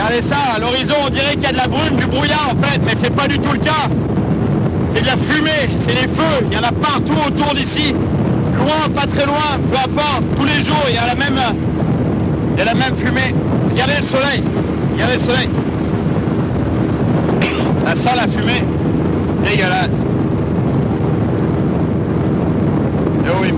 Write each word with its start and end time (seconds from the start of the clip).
Regardez 0.00 0.22
ça, 0.22 0.36
à 0.54 0.60
l'horizon, 0.60 0.94
on 1.04 1.10
dirait 1.10 1.32
qu'il 1.32 1.42
y 1.42 1.46
a 1.46 1.50
de 1.50 1.56
la 1.56 1.66
brume, 1.66 1.96
du 1.96 2.06
brouillard 2.06 2.52
en 2.52 2.64
fait, 2.64 2.80
mais 2.86 2.92
c'est 2.94 3.10
pas 3.10 3.26
du 3.26 3.36
tout 3.40 3.50
le 3.50 3.58
cas. 3.58 3.88
C'est 4.90 5.00
de 5.00 5.06
la 5.06 5.16
fumée, 5.16 5.70
c'est 5.76 5.92
les 5.92 6.06
feux, 6.06 6.46
il 6.48 6.56
y 6.56 6.56
en 6.56 6.62
a 6.62 6.70
partout 6.70 7.16
autour 7.26 7.52
d'ici. 7.52 7.96
Loin, 8.56 8.88
pas 8.94 9.08
très 9.08 9.26
loin, 9.26 9.58
peu 9.72 9.76
importe, 9.76 10.22
tous 10.36 10.44
les 10.44 10.62
jours, 10.62 10.84
il 10.88 10.94
y 10.94 10.98
a 10.98 11.04
la 11.04 11.16
même, 11.16 11.40
il 12.52 12.58
y 12.58 12.62
a 12.62 12.64
la 12.64 12.74
même 12.74 12.94
fumée. 12.94 13.34
Regardez 13.72 13.94
le 13.96 14.02
soleil, 14.04 14.44
regardez 14.92 15.14
le 15.14 15.18
soleil. 15.18 15.48
Ça 17.84 17.96
sent 17.96 18.16
la 18.16 18.28
fumée. 18.28 18.62
Dégueulasse. 19.44 20.06
Eh 23.26 23.42
oui. 23.42 23.52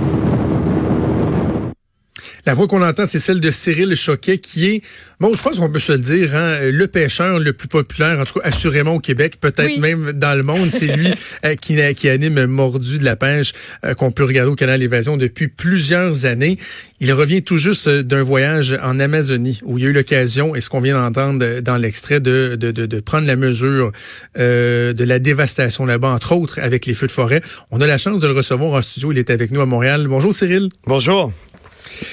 La 2.46 2.54
voix 2.54 2.66
qu'on 2.66 2.82
entend, 2.82 3.06
c'est 3.06 3.18
celle 3.18 3.40
de 3.40 3.50
Cyril 3.50 3.94
Choquet, 3.94 4.38
qui 4.38 4.66
est, 4.66 4.82
bon, 5.20 5.32
je 5.34 5.42
pense 5.42 5.58
qu'on 5.58 5.70
peut 5.70 5.78
se 5.78 5.92
le 5.92 5.98
dire, 5.98 6.34
hein, 6.34 6.58
le 6.70 6.86
pêcheur 6.86 7.38
le 7.38 7.52
plus 7.52 7.68
populaire, 7.68 8.18
en 8.18 8.24
tout 8.24 8.38
cas 8.38 8.46
assurément 8.46 8.94
au 8.94 9.00
Québec, 9.00 9.36
peut-être 9.40 9.78
même 9.78 10.12
dans 10.12 10.36
le 10.36 10.42
monde. 10.42 10.70
C'est 10.70 10.96
lui 10.96 11.12
euh, 11.44 11.54
qui, 11.54 11.78
qui, 11.94 12.08
anime 12.08 12.46
Mordu 12.46 12.98
de 12.98 13.04
la 13.04 13.16
pêche, 13.16 13.52
euh, 13.84 13.94
qu'on 13.94 14.10
peut 14.10 14.24
regarder 14.24 14.50
au 14.50 14.54
canal 14.54 14.82
Évasion 14.82 15.16
depuis 15.16 15.48
plusieurs 15.48 16.24
années. 16.24 16.58
Il 17.00 17.12
revient 17.12 17.42
tout 17.42 17.58
juste 17.58 17.88
d'un 17.88 18.22
voyage 18.22 18.78
en 18.82 18.98
Amazonie, 18.98 19.60
où 19.64 19.78
il 19.78 19.84
y 19.84 19.86
a 19.86 19.90
eu 19.90 19.92
l'occasion, 19.92 20.54
et 20.54 20.60
ce 20.60 20.70
qu'on 20.70 20.80
vient 20.80 20.98
d'entendre 20.98 21.60
dans 21.60 21.76
l'extrait, 21.76 22.20
de, 22.20 22.56
de, 22.56 22.70
de, 22.70 22.86
de, 22.86 23.00
prendre 23.00 23.26
la 23.26 23.36
mesure 23.36 23.92
euh, 24.38 24.92
de 24.92 25.04
la 25.04 25.18
dévastation 25.18 25.86
là-bas, 25.86 26.08
entre 26.08 26.32
autres 26.32 26.58
avec 26.60 26.86
les 26.86 26.94
feux 26.94 27.06
de 27.06 27.12
forêt. 27.12 27.42
On 27.70 27.80
a 27.80 27.86
la 27.86 27.98
chance 27.98 28.18
de 28.18 28.26
le 28.26 28.32
recevoir 28.32 28.72
en 28.72 28.82
studio. 28.82 29.12
Il 29.12 29.18
est 29.18 29.30
avec 29.30 29.50
nous 29.50 29.60
à 29.60 29.66
Montréal. 29.66 30.06
Bonjour 30.08 30.32
Cyril. 30.32 30.68
Bonjour. 30.86 31.32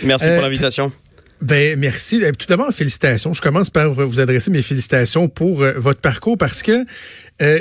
Merci 0.04 0.30
pour 0.30 0.42
l'invitation. 0.42 0.92
Ben 1.42 1.78
merci. 1.78 2.22
Tout 2.38 2.48
d'abord, 2.48 2.72
félicitations. 2.72 3.34
Je 3.34 3.42
commence 3.42 3.70
par 3.70 3.94
vous 3.94 4.20
adresser 4.20 4.50
mes 4.50 4.64
félicitations 4.64 5.30
pour 5.30 5.58
votre 5.76 6.02
parcours 6.02 6.38
parce 6.38 6.64
que 6.64 6.84
euh, 7.44 7.60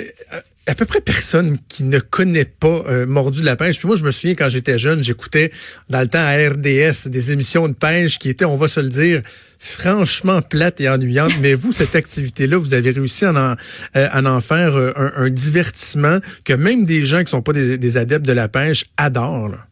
à 0.66 0.74
peu 0.74 0.84
près 0.86 1.00
personne 1.00 1.58
qui 1.68 1.84
ne 1.84 1.98
connaît 1.98 2.46
pas 2.46 2.82
Mordu 3.06 3.40
de 3.40 3.44
la 3.44 3.54
pêche. 3.54 3.78
Puis 3.78 3.86
moi, 3.86 3.96
je 3.96 4.02
me 4.02 4.10
souviens 4.10 4.34
quand 4.34 4.48
j'étais 4.48 4.78
jeune, 4.78 5.04
j'écoutais 5.04 5.52
dans 5.90 6.00
le 6.00 6.08
temps 6.08 6.24
à 6.24 6.34
RDS 6.34 7.08
des 7.08 7.32
émissions 7.32 7.68
de 7.68 7.74
pêche 7.74 8.18
qui 8.18 8.30
étaient, 8.30 8.44
on 8.44 8.56
va 8.56 8.66
se 8.66 8.80
le 8.80 8.88
dire, 8.88 9.22
franchement 9.58 10.42
plates 10.42 10.80
et 10.80 10.88
ennuyantes. 10.88 11.38
Mais 11.40 11.54
vous, 11.54 11.70
cette 11.70 11.94
activité-là, 11.94 12.56
vous 12.56 12.74
avez 12.74 12.90
réussi 12.90 13.26
à 13.26 13.32
en, 13.32 13.54
à 13.94 14.22
en 14.22 14.40
faire 14.40 14.76
un, 14.76 15.12
un, 15.16 15.30
divertissement 15.30 16.18
que 16.44 16.54
même 16.54 16.82
des 16.84 17.06
gens 17.06 17.22
qui 17.22 17.30
sont 17.30 17.42
pas 17.42 17.52
des, 17.52 17.78
des 17.78 17.96
adeptes 17.96 18.26
de 18.26 18.32
la 18.32 18.48
pêche 18.48 18.86
adorent. 18.96 19.48
Là. 19.48 19.66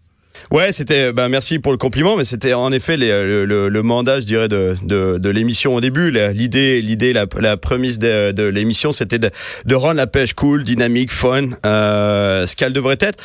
Ouais, 0.51 0.73
c'était. 0.73 1.13
Ben 1.13 1.29
merci 1.29 1.59
pour 1.59 1.73
le 1.73 1.79
compliment, 1.79 2.17
mais 2.17 2.25
c'était 2.25 2.53
en 2.53 2.71
effet 2.71 2.97
les, 2.97 3.09
le, 3.09 3.45
le, 3.45 3.69
le, 3.69 3.83
mandat, 3.83 4.21
je 4.21 4.27
dirais, 4.27 4.49
de, 4.49 4.77
de, 4.83 5.19
de 5.19 5.29
l'émission 5.31 5.75
au 5.75 5.81
début. 5.81 6.11
L'idée, 6.11 6.83
l'idée, 6.83 7.13
la, 7.13 7.27
la 7.41 7.57
prémisse 7.57 7.99
de, 7.99 8.33
de 8.33 8.43
l'émission, 8.45 8.93
c'était 8.93 9.19
de, 9.19 9.31
de, 9.65 9.75
rendre 9.75 9.95
la 9.95 10.07
pêche 10.07 10.35
cool, 10.35 10.63
dynamique, 10.63 11.11
fun, 11.11 11.51
euh, 11.65 12.47
ce 12.47 12.57
qu'elle 12.57 12.73
devrait 12.73 12.99
être. 13.01 13.19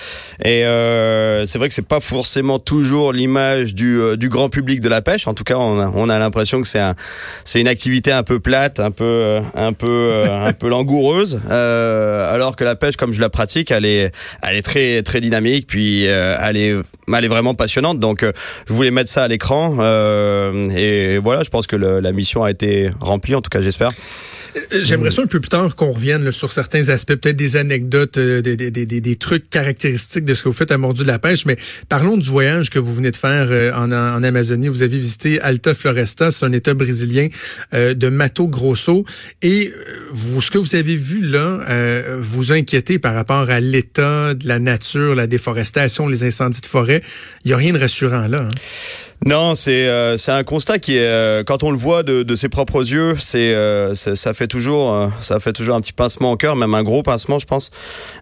Et 0.44 0.66
euh, 0.66 1.46
c'est 1.46 1.58
vrai 1.58 1.68
que 1.68 1.74
c'est 1.74 1.86
pas 1.86 2.00
forcément 2.00 2.58
toujours 2.60 3.12
l'image 3.12 3.76
du, 3.76 4.00
euh, 4.00 4.16
du 4.16 4.30
grand 4.30 4.50
public 4.50 4.80
de 4.80 4.90
la 4.90 5.02
pêche. 5.02 5.28
En 5.28 5.34
tout 5.34 5.44
cas, 5.44 5.58
on 5.58 5.80
a, 5.80 5.92
on 5.94 6.10
a 6.10 6.18
l'impression 6.20 6.62
que 6.62 6.68
c'est 6.68 6.80
un, 6.80 6.96
c'est 7.44 7.60
une 7.60 7.68
activité 7.68 8.12
un 8.12 8.24
peu 8.24 8.40
plate, 8.40 8.80
un 8.80 8.92
peu, 8.92 9.04
euh, 9.04 9.42
un 9.56 9.74
peu, 9.74 10.24
un 10.30 10.54
peu 10.54 10.70
langoureuse, 10.70 11.42
alors 11.50 12.56
que 12.56 12.64
la 12.64 12.76
pêche, 12.76 12.96
comme 12.96 13.14
je 13.14 13.20
la 13.20 13.30
pratique, 13.30 13.72
elle 13.72 13.86
est, 13.86 14.12
elle 14.42 14.56
est 14.56 14.62
très, 14.62 15.04
très 15.04 15.22
dynamique, 15.22 15.68
puis 15.68 16.06
elle 16.06 16.58
est 16.58 16.76
elle 17.18 17.26
est 17.26 17.30
vraiment 17.30 17.56
passionnante. 17.56 18.00
Donc, 18.00 18.24
euh, 18.24 18.32
je 18.68 18.74
voulais 18.74 18.92
mettre 18.92 19.10
ça 19.10 19.24
à 19.24 19.28
l'écran. 19.28 19.78
Euh, 19.80 20.66
et 20.76 21.18
voilà, 21.18 21.44
je 21.44 21.50
pense 21.50 21.68
que 21.68 21.76
le, 21.76 22.00
la 22.00 22.12
mission 22.12 22.44
a 22.44 22.52
été 22.52 22.92
remplie, 23.00 23.36
en 23.36 23.42
tout 23.42 23.50
cas, 23.50 23.62
j'espère. 23.62 23.92
Euh, 24.74 24.80
j'aimerais 24.84 25.12
ça 25.12 25.22
un 25.22 25.28
peu 25.28 25.40
plus 25.40 25.50
tard 25.50 25.76
qu'on 25.76 25.92
revienne 25.92 26.24
là, 26.24 26.32
sur 26.32 26.52
certains 26.52 26.90
aspects, 26.90 27.16
peut-être 27.16 27.36
des 27.36 27.56
anecdotes, 27.56 28.18
euh, 28.18 28.42
des, 28.42 28.56
des, 28.56 28.72
des, 28.72 28.86
des, 28.86 29.16
trucs 29.16 29.50
caractéristiques 29.50 30.26
de 30.26 30.34
ce 30.34 30.44
que 30.44 30.50
vous 30.50 30.54
faites 30.54 30.72
à 30.72 30.78
Mordu 30.78 31.02
de 31.02 31.08
la 31.08 31.20
pêche, 31.20 31.46
mais 31.46 31.58
parlons 31.88 32.18
du 32.18 32.30
voyage 32.30 32.70
que 32.70 32.80
vous 32.80 32.94
venez 32.94 33.12
de 33.12 33.16
faire 33.16 33.48
euh, 33.52 33.72
en, 33.74 33.92
en, 33.92 34.24
Amazonie. 34.24 34.68
Vous 34.68 34.84
avez 34.84 34.98
visité 34.98 35.40
Alta 35.42 35.74
Floresta, 35.74 36.32
c'est 36.32 36.46
un 36.46 36.52
état 36.52 36.74
brésilien 36.74 37.30
de 37.74 38.10
Mato 38.10 38.48
Grosso, 38.48 39.06
et 39.42 39.72
vous, 40.12 40.42
ce 40.42 40.52
que 40.52 40.58
vous 40.58 40.76
avez 40.76 40.96
vu 40.96 41.22
là 41.22 41.60
vous 42.20 42.52
inquiétez 42.52 43.00
par 43.00 43.14
rapport 43.14 43.50
à 43.50 43.60
l'état 43.60 44.34
de 44.34 44.48
la 44.48 44.60
nature, 44.60 45.16
la 45.16 45.28
déforestation, 45.28 46.08
les 46.08 46.24
incendies 46.24 46.62
de 46.62 46.66
forêt. 46.66 47.02
Il 47.46 47.52
y 47.52 47.54
a 47.54 47.58
rien 47.58 47.74
de 47.74 47.80
rassurant 47.80 48.28
là. 48.28 48.42
Hein? 48.42 48.50
Non, 49.26 49.54
c'est 49.56 49.88
euh, 49.88 50.18
c'est 50.18 50.32
un 50.32 50.44
constat 50.44 50.80
qui 50.80 50.96
est 50.96 51.02
euh, 51.02 51.44
quand 51.44 51.64
on 51.64 51.72
le 51.72 51.78
voit 51.78 52.04
de, 52.04 52.24
de 52.24 52.36
ses 52.36 52.48
propres 52.48 52.80
yeux, 52.90 53.16
c'est 53.20 53.54
euh, 53.54 53.94
ça 53.94 54.34
fait 54.34 54.48
toujours 54.48 55.10
ça 55.22 55.40
fait 55.40 55.52
toujours 55.52 55.76
un 55.76 55.82
petit 55.82 55.94
pincement 55.94 56.32
au 56.32 56.38
cœur, 56.38 56.56
même 56.56 56.74
un 56.74 56.84
gros 56.84 57.04
pincement, 57.04 57.38
je 57.38 57.46
pense, 57.46 57.70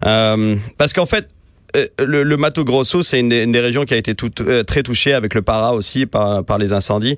parce 0.00 0.92
qu'en 0.92 1.06
fait 1.06 1.24
euh, 1.24 1.37
le, 1.74 2.22
le, 2.22 2.36
Mato 2.36 2.64
Grosso, 2.64 3.02
c'est 3.02 3.20
une, 3.20 3.32
une, 3.32 3.52
des 3.52 3.60
régions 3.60 3.84
qui 3.84 3.92
a 3.92 3.96
été 3.98 4.14
tout, 4.14 4.30
euh, 4.40 4.62
très 4.62 4.82
touchée 4.82 5.12
avec 5.12 5.34
le 5.34 5.42
para 5.42 5.74
aussi 5.74 6.06
par, 6.06 6.44
par 6.44 6.56
les 6.56 6.72
incendies. 6.72 7.16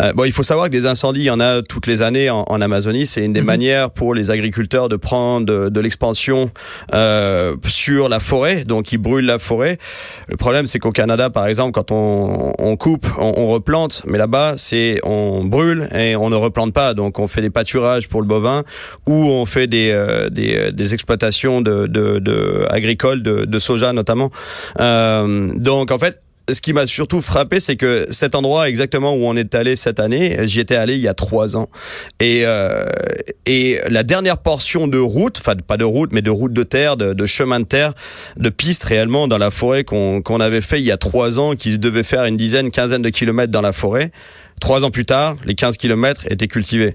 Euh, 0.00 0.12
bon, 0.14 0.24
il 0.24 0.32
faut 0.32 0.42
savoir 0.42 0.66
que 0.66 0.72
des 0.72 0.86
incendies, 0.86 1.20
il 1.20 1.26
y 1.26 1.30
en 1.30 1.40
a 1.40 1.62
toutes 1.62 1.86
les 1.86 2.00
années 2.00 2.30
en, 2.30 2.44
en 2.48 2.60
Amazonie. 2.60 3.06
C'est 3.06 3.24
une 3.24 3.32
des 3.32 3.40
mhm. 3.40 3.46
manières 3.46 3.90
pour 3.90 4.14
les 4.14 4.30
agriculteurs 4.30 4.88
de 4.88 4.96
prendre 4.96 5.46
de, 5.46 5.68
de 5.68 5.80
l'expansion 5.80 6.50
euh, 6.94 7.56
sur 7.66 8.08
la 8.08 8.20
forêt, 8.20 8.64
donc 8.64 8.92
ils 8.92 8.98
brûlent 8.98 9.26
la 9.26 9.38
forêt. 9.38 9.78
Le 10.28 10.36
problème, 10.36 10.66
c'est 10.66 10.78
qu'au 10.78 10.92
Canada, 10.92 11.28
par 11.28 11.46
exemple, 11.46 11.72
quand 11.72 11.90
on, 11.92 12.52
on 12.58 12.76
coupe, 12.76 13.06
on, 13.18 13.32
on, 13.36 13.48
replante, 13.48 14.02
mais 14.06 14.16
là-bas, 14.16 14.54
c'est 14.56 15.00
on 15.04 15.44
brûle 15.44 15.88
et 15.94 16.16
on 16.16 16.30
ne 16.30 16.36
replante 16.36 16.72
pas. 16.72 16.94
Donc, 16.94 17.18
on 17.18 17.26
fait 17.26 17.42
des 17.42 17.50
pâturages 17.50 18.08
pour 18.08 18.22
le 18.22 18.26
bovin 18.26 18.62
ou 19.06 19.12
on 19.12 19.44
fait 19.44 19.66
des, 19.66 19.92
des, 20.30 20.72
des 20.72 20.94
exploitations 20.94 21.60
de, 21.60 21.86
de, 21.86 22.18
de 22.18 22.66
agricoles 22.70 23.22
de, 23.22 23.44
de 23.44 23.58
soja 23.58 23.81
notamment. 23.92 24.30
Euh, 24.80 25.50
donc 25.56 25.90
en 25.90 25.98
fait, 25.98 26.20
ce 26.50 26.60
qui 26.60 26.72
m'a 26.72 26.86
surtout 26.86 27.20
frappé, 27.20 27.60
c'est 27.60 27.76
que 27.76 28.06
cet 28.10 28.34
endroit 28.34 28.68
exactement 28.68 29.14
où 29.14 29.24
on 29.24 29.36
est 29.36 29.54
allé 29.54 29.76
cette 29.76 30.00
année, 30.00 30.38
j'y 30.42 30.60
étais 30.60 30.74
allé 30.74 30.94
il 30.94 31.00
y 31.00 31.08
a 31.08 31.14
trois 31.14 31.56
ans. 31.56 31.68
Et, 32.20 32.42
euh, 32.44 32.86
et 33.46 33.80
la 33.88 34.02
dernière 34.02 34.38
portion 34.38 34.88
de 34.88 34.98
route, 34.98 35.38
enfin 35.38 35.54
pas 35.56 35.76
de 35.76 35.84
route, 35.84 36.10
mais 36.12 36.22
de 36.22 36.30
route 36.30 36.52
de 36.52 36.62
terre, 36.62 36.96
de, 36.96 37.12
de 37.12 37.26
chemin 37.26 37.60
de 37.60 37.64
terre, 37.64 37.94
de 38.36 38.48
piste 38.48 38.84
réellement 38.84 39.28
dans 39.28 39.38
la 39.38 39.50
forêt 39.50 39.84
qu'on 39.84 40.20
qu'on 40.20 40.40
avait 40.40 40.60
fait 40.60 40.80
il 40.80 40.84
y 40.84 40.92
a 40.92 40.96
trois 40.96 41.38
ans, 41.38 41.54
qui 41.54 41.78
devait 41.78 42.02
faire 42.02 42.24
une 42.24 42.36
dizaine, 42.36 42.70
quinzaine 42.70 43.02
de 43.02 43.10
kilomètres 43.10 43.52
dans 43.52 43.62
la 43.62 43.72
forêt. 43.72 44.10
Trois 44.60 44.84
ans 44.84 44.90
plus 44.90 45.06
tard, 45.06 45.36
les 45.44 45.54
15 45.54 45.76
kilomètres 45.76 46.24
étaient 46.30 46.48
cultivés. 46.48 46.94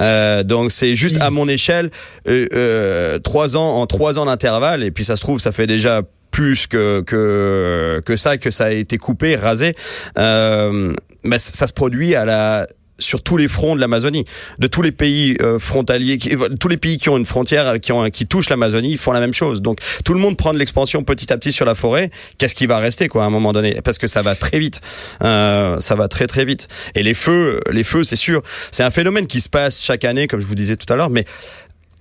Euh, 0.00 0.42
donc 0.42 0.72
c'est 0.72 0.94
juste 0.94 1.20
à 1.22 1.30
mon 1.30 1.48
échelle 1.48 1.90
euh, 2.28 2.46
euh, 2.52 3.18
trois 3.18 3.56
ans 3.56 3.80
en 3.80 3.86
trois 3.86 4.18
ans 4.18 4.26
d'intervalle 4.26 4.82
et 4.82 4.90
puis 4.90 5.04
ça 5.04 5.16
se 5.16 5.22
trouve 5.22 5.40
ça 5.40 5.52
fait 5.52 5.66
déjà 5.66 6.02
plus 6.36 6.66
que, 6.66 7.00
que, 7.00 8.02
que 8.04 8.14
ça, 8.14 8.36
que 8.36 8.50
ça 8.50 8.66
a 8.66 8.70
été 8.70 8.98
coupé, 8.98 9.36
rasé. 9.36 9.74
Euh, 10.18 10.92
mais 11.22 11.38
ça 11.38 11.66
se 11.66 11.72
produit 11.72 12.14
à 12.14 12.26
la 12.26 12.66
sur 12.98 13.22
tous 13.22 13.38
les 13.38 13.48
fronts 13.48 13.74
de 13.74 13.80
l'Amazonie, 13.80 14.24
de 14.58 14.66
tous 14.66 14.82
les 14.82 14.92
pays 14.92 15.36
euh, 15.40 15.58
frontaliers, 15.58 16.18
qui, 16.18 16.34
tous 16.60 16.68
les 16.68 16.76
pays 16.76 16.98
qui 16.98 17.08
ont 17.08 17.16
une 17.16 17.26
frontière, 17.26 17.78
qui, 17.80 17.92
ont, 17.92 18.08
qui 18.10 18.26
touchent 18.26 18.50
l'Amazonie, 18.50 18.96
font 18.96 19.12
la 19.12 19.20
même 19.20 19.32
chose. 19.32 19.62
Donc 19.62 19.78
tout 20.04 20.12
le 20.12 20.20
monde 20.20 20.36
prend 20.36 20.52
de 20.52 20.58
l'expansion 20.58 21.04
petit 21.04 21.32
à 21.32 21.38
petit 21.38 21.52
sur 21.52 21.64
la 21.64 21.74
forêt. 21.74 22.10
Qu'est-ce 22.36 22.54
qui 22.54 22.66
va 22.66 22.78
rester 22.80 23.08
quoi 23.08 23.24
à 23.24 23.26
un 23.26 23.30
moment 23.30 23.54
donné? 23.54 23.80
Parce 23.82 23.96
que 23.96 24.06
ça 24.06 24.20
va 24.20 24.34
très 24.34 24.58
vite, 24.58 24.82
euh, 25.22 25.80
ça 25.80 25.94
va 25.94 26.08
très 26.08 26.26
très 26.26 26.44
vite. 26.44 26.68
Et 26.94 27.02
les 27.02 27.14
feux, 27.14 27.60
les 27.70 27.84
feux, 27.84 28.04
c'est 28.04 28.16
sûr, 28.16 28.42
c'est 28.70 28.82
un 28.82 28.90
phénomène 28.90 29.26
qui 29.26 29.40
se 29.40 29.48
passe 29.48 29.82
chaque 29.82 30.04
année, 30.04 30.26
comme 30.26 30.40
je 30.40 30.46
vous 30.46 30.54
disais 30.54 30.76
tout 30.76 30.90
à 30.92 30.96
l'heure, 30.96 31.10
mais 31.10 31.24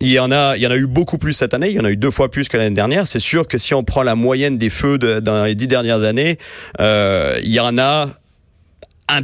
il 0.06 0.12
y 0.12 0.20
en 0.20 0.32
a, 0.32 0.56
il 0.56 0.62
y 0.62 0.68
en 0.68 0.72
a 0.72 0.78
eu 0.78 0.86
beaucoup 0.86 1.18
plus 1.18 1.34
cette 1.34 1.54
année. 1.54 1.70
Il 1.70 1.76
y 1.76 1.80
en 1.80 1.86
a 1.86 1.90
eu 1.90 1.98
deux 1.98 2.12
fois 2.12 2.30
plus 2.30 2.48
que 2.48 2.58
l'année 2.58 2.76
dernière. 2.76 3.08
C'est 3.08 3.20
sûr 3.20 3.48
que 3.48 3.58
si 3.58 3.74
on 3.74 3.84
prend 3.84 4.04
la 4.04 4.16
moyenne 4.16 4.58
des 4.58 4.70
feux 4.70 4.98
dans 4.98 5.44
les 5.44 5.56
dix 5.56 5.68
dernières 5.68 6.04
années, 6.04 6.38
euh, 6.80 7.40
il 7.44 7.52
y 7.52 7.60
en 7.60 7.78
a 7.80 8.10
un 9.10 9.22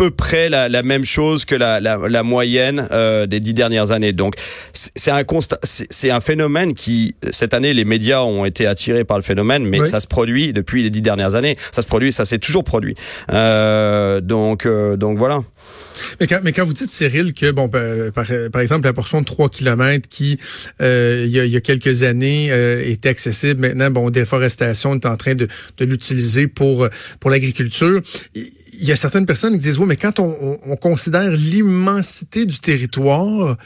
peu 0.00 0.10
près 0.10 0.48
la, 0.48 0.70
la 0.70 0.82
même 0.82 1.04
chose 1.04 1.44
que 1.44 1.54
la, 1.54 1.78
la, 1.78 1.98
la 2.08 2.22
moyenne 2.22 2.88
euh, 2.90 3.26
des 3.26 3.38
dix 3.38 3.52
dernières 3.52 3.90
années. 3.90 4.14
Donc 4.14 4.34
c'est 4.72 5.10
un 5.10 5.24
constat, 5.24 5.58
c'est 5.62 6.10
un 6.10 6.20
phénomène 6.20 6.72
qui 6.72 7.14
cette 7.28 7.52
année 7.52 7.74
les 7.74 7.84
médias 7.84 8.22
ont 8.22 8.46
été 8.46 8.66
attirés 8.66 9.04
par 9.04 9.18
le 9.18 9.22
phénomène, 9.22 9.66
mais 9.66 9.80
oui. 9.80 9.86
ça 9.86 10.00
se 10.00 10.06
produit 10.06 10.54
depuis 10.54 10.82
les 10.82 10.88
dix 10.88 11.02
dernières 11.02 11.34
années. 11.34 11.58
Ça 11.70 11.82
se 11.82 11.86
produit, 11.86 12.14
ça 12.14 12.24
s'est 12.24 12.38
toujours 12.38 12.64
produit. 12.64 12.94
Euh, 13.30 14.22
donc 14.22 14.64
euh, 14.64 14.96
donc 14.96 15.18
voilà. 15.18 15.42
Mais 16.18 16.26
quand, 16.26 16.40
mais 16.42 16.52
quand 16.52 16.64
vous 16.64 16.72
dites, 16.72 16.88
Cyril, 16.88 17.34
que, 17.34 17.50
bon, 17.50 17.68
par, 17.68 18.26
par 18.52 18.60
exemple, 18.62 18.86
la 18.86 18.92
portion 18.92 19.20
de 19.20 19.26
3 19.26 19.48
km 19.50 20.08
qui, 20.08 20.38
euh, 20.80 21.24
il, 21.26 21.30
y 21.30 21.40
a, 21.40 21.44
il 21.44 21.50
y 21.50 21.56
a 21.56 21.60
quelques 21.60 22.02
années, 22.02 22.48
euh, 22.50 22.82
était 22.84 23.08
accessible, 23.08 23.60
maintenant, 23.60 23.90
bon, 23.90 24.10
déforestation 24.10 24.94
est 24.94 25.06
en 25.06 25.16
train 25.16 25.34
de, 25.34 25.48
de 25.78 25.84
l'utiliser 25.84 26.46
pour, 26.46 26.88
pour 27.18 27.30
l'agriculture. 27.30 28.00
Il 28.80 28.88
y 28.88 28.92
a 28.92 28.96
certaines 28.96 29.26
personnes 29.26 29.52
qui 29.52 29.60
disent, 29.60 29.78
oui, 29.78 29.86
mais 29.86 29.96
quand 29.96 30.18
on, 30.18 30.36
on, 30.40 30.58
on 30.72 30.76
considère 30.76 31.30
l'immensité 31.30 32.46
du 32.46 32.58
territoire, 32.58 33.56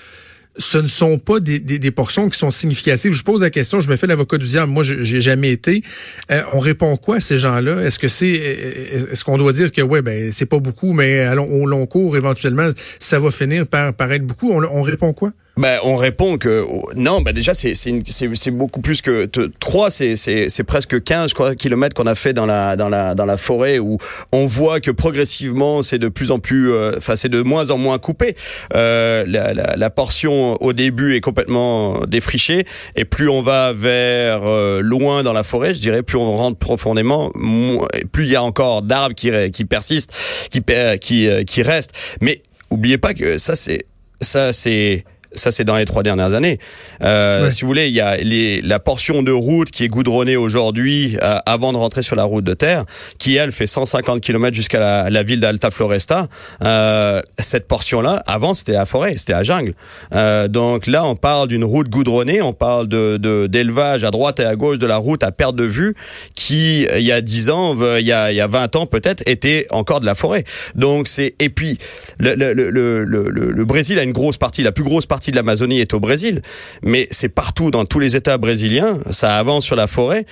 ce 0.56 0.78
ne 0.78 0.86
sont 0.86 1.18
pas 1.18 1.40
des, 1.40 1.58
des, 1.58 1.90
portions 1.90 2.28
qui 2.28 2.38
sont 2.38 2.50
significatives. 2.50 3.12
Je 3.12 3.22
pose 3.24 3.42
la 3.42 3.50
question, 3.50 3.80
je 3.80 3.88
me 3.88 3.96
fais 3.96 4.06
l'avocat 4.06 4.38
du 4.38 4.46
diable. 4.46 4.70
Moi, 4.70 4.82
j'ai 4.84 5.20
jamais 5.20 5.50
été. 5.50 5.82
Euh, 6.30 6.42
on 6.52 6.60
répond 6.60 6.96
quoi 6.96 7.16
à 7.16 7.20
ces 7.20 7.38
gens-là? 7.38 7.82
Est-ce 7.82 7.98
que 7.98 8.08
c'est, 8.08 8.28
est-ce 8.28 9.24
qu'on 9.24 9.36
doit 9.36 9.52
dire 9.52 9.72
que 9.72 9.82
ouais, 9.82 10.02
ben 10.02 10.30
c'est 10.30 10.46
pas 10.46 10.60
beaucoup, 10.60 10.92
mais 10.92 11.26
au 11.38 11.66
long 11.66 11.86
cours, 11.86 12.16
éventuellement, 12.16 12.70
ça 13.00 13.18
va 13.18 13.30
finir 13.30 13.66
par 13.66 13.92
paraître 13.94 14.24
beaucoup? 14.24 14.52
On, 14.52 14.62
on 14.62 14.82
répond 14.82 15.12
quoi? 15.12 15.32
Ben, 15.56 15.78
on 15.84 15.96
répond 15.96 16.36
que 16.36 16.66
non, 16.96 17.20
ben 17.20 17.32
déjà 17.32 17.54
c'est 17.54 17.74
c'est 17.74 18.50
beaucoup 18.50 18.80
plus 18.80 19.02
que 19.02 19.26
3 19.60 19.90
c'est 19.90 20.64
presque 20.66 21.02
15 21.02 21.30
je 21.30 21.34
crois 21.34 21.54
kilomètres 21.54 21.94
qu'on 21.94 22.06
a 22.08 22.16
fait 22.16 22.32
dans 22.32 22.46
la 22.46 22.76
dans 22.76 22.88
la 22.88 23.14
dans 23.14 23.26
la 23.26 23.36
forêt 23.36 23.78
où 23.78 23.98
on 24.32 24.46
voit 24.46 24.80
que 24.80 24.90
progressivement 24.90 25.82
c'est 25.82 25.98
de 25.98 26.08
plus 26.08 26.32
en 26.32 26.40
plus 26.40 26.72
euh, 26.72 26.94
enfin 26.96 27.14
c'est 27.14 27.28
de 27.28 27.42
moins 27.42 27.70
en 27.70 27.78
moins 27.78 27.98
coupé. 27.98 28.36
Euh, 28.74 29.24
la, 29.26 29.54
la, 29.54 29.76
la, 29.76 29.90
portion 29.90 30.60
au 30.60 30.72
début 30.72 31.14
est 31.14 31.20
complètement 31.20 32.04
défrichée 32.06 32.66
et 32.96 33.04
plus 33.04 33.28
on 33.28 33.42
va 33.42 33.72
vers 33.72 34.42
euh, 34.44 34.80
loin 34.80 35.22
dans 35.22 35.32
la 35.32 35.42
forêt, 35.44 35.74
je 35.74 35.80
dirais 35.80 36.02
plus 36.02 36.18
on 36.18 36.36
rentre 36.36 36.58
profondément, 36.58 37.30
plus 38.12 38.24
il 38.24 38.30
y 38.30 38.36
a 38.36 38.42
encore 38.42 38.82
d'arbres 38.82 39.14
qui 39.14 39.30
qui 39.52 39.64
persistent, 39.64 40.12
qui 40.50 40.62
qui 41.00 41.28
euh, 41.28 41.44
qui 41.44 41.62
restent. 41.62 41.92
Mais 42.20 42.42
oubliez 42.70 42.98
pas 42.98 43.14
que 43.14 43.38
ça 43.38 43.54
c'est 43.54 43.86
ça 44.20 44.52
c'est 44.52 45.04
ça, 45.34 45.50
c'est 45.52 45.64
dans 45.64 45.76
les 45.76 45.84
trois 45.84 46.02
dernières 46.02 46.34
années. 46.34 46.58
Euh, 47.02 47.50
Si 47.50 47.62
vous 47.62 47.68
voulez, 47.68 47.88
il 47.88 47.94
y 47.94 48.00
a 48.00 48.16
les, 48.16 48.60
la 48.62 48.78
portion 48.78 49.22
de 49.22 49.32
route 49.32 49.70
qui 49.70 49.84
est 49.84 49.88
goudronnée 49.88 50.36
aujourd'hui 50.36 51.16
euh, 51.22 51.38
avant 51.46 51.72
de 51.72 51.78
rentrer 51.78 52.02
sur 52.02 52.16
la 52.16 52.24
route 52.24 52.44
de 52.44 52.54
terre, 52.54 52.84
qui 53.18 53.36
elle 53.36 53.52
fait 53.52 53.66
150 53.66 54.20
km 54.20 54.54
jusqu'à 54.54 54.80
la, 54.80 55.10
la, 55.10 55.22
ville 55.22 55.40
d'Alta 55.40 55.70
Floresta. 55.70 56.28
Euh, 56.62 57.20
cette 57.38 57.66
portion-là, 57.68 58.22
avant, 58.26 58.54
c'était 58.54 58.72
la 58.72 58.86
forêt, 58.86 59.14
c'était 59.16 59.32
la 59.32 59.42
jungle. 59.42 59.74
Euh, 60.14 60.48
donc 60.48 60.86
là, 60.86 61.04
on 61.04 61.16
parle 61.16 61.48
d'une 61.48 61.64
route 61.64 61.88
goudronnée, 61.88 62.42
on 62.42 62.52
parle 62.52 62.88
de 62.88 63.46
d'élevage 63.46 64.04
à 64.04 64.10
droite 64.10 64.40
et 64.40 64.44
à 64.44 64.56
gauche 64.56 64.78
de 64.78 64.86
la 64.86 64.96
route 64.96 65.22
à 65.22 65.32
perte 65.32 65.56
de 65.56 65.64
vue, 65.64 65.94
qui 66.34 66.86
il 66.96 67.02
y 67.02 67.12
a 67.12 67.20
10 67.20 67.50
ans, 67.50 67.76
il 67.98 68.06
y 68.06 68.12
a, 68.12 68.32
il 68.32 68.36
y 68.36 68.40
a 68.40 68.46
20 68.46 68.76
ans 68.76 68.86
peut-être, 68.86 69.22
était 69.26 69.66
encore 69.70 70.00
de 70.00 70.06
la 70.06 70.14
forêt. 70.14 70.44
Donc 70.74 71.08
c'est 71.08 71.34
et 71.38 71.48
puis 71.48 71.78
le, 72.18 72.34
le, 72.34 72.52
le, 72.52 72.70
le, 72.70 73.28
le 73.30 73.64
Brésil 73.64 73.98
a 73.98 74.02
une 74.02 74.12
grosse 74.12 74.36
partie, 74.38 74.62
la 74.62 74.72
plus 74.72 74.84
grosse 74.84 75.06
partie 75.06 75.23
de 75.30 75.36
l'Amazonie 75.36 75.80
est 75.80 75.94
au 75.94 76.00
Brésil, 76.00 76.42
mais 76.82 77.08
c'est 77.10 77.28
partout 77.28 77.70
dans 77.70 77.84
tous 77.84 77.98
les 77.98 78.16
États 78.16 78.38
brésiliens, 78.38 78.98
ça 79.10 79.36
avance 79.36 79.64
sur 79.64 79.76
la 79.76 79.86
forêt 79.86 80.26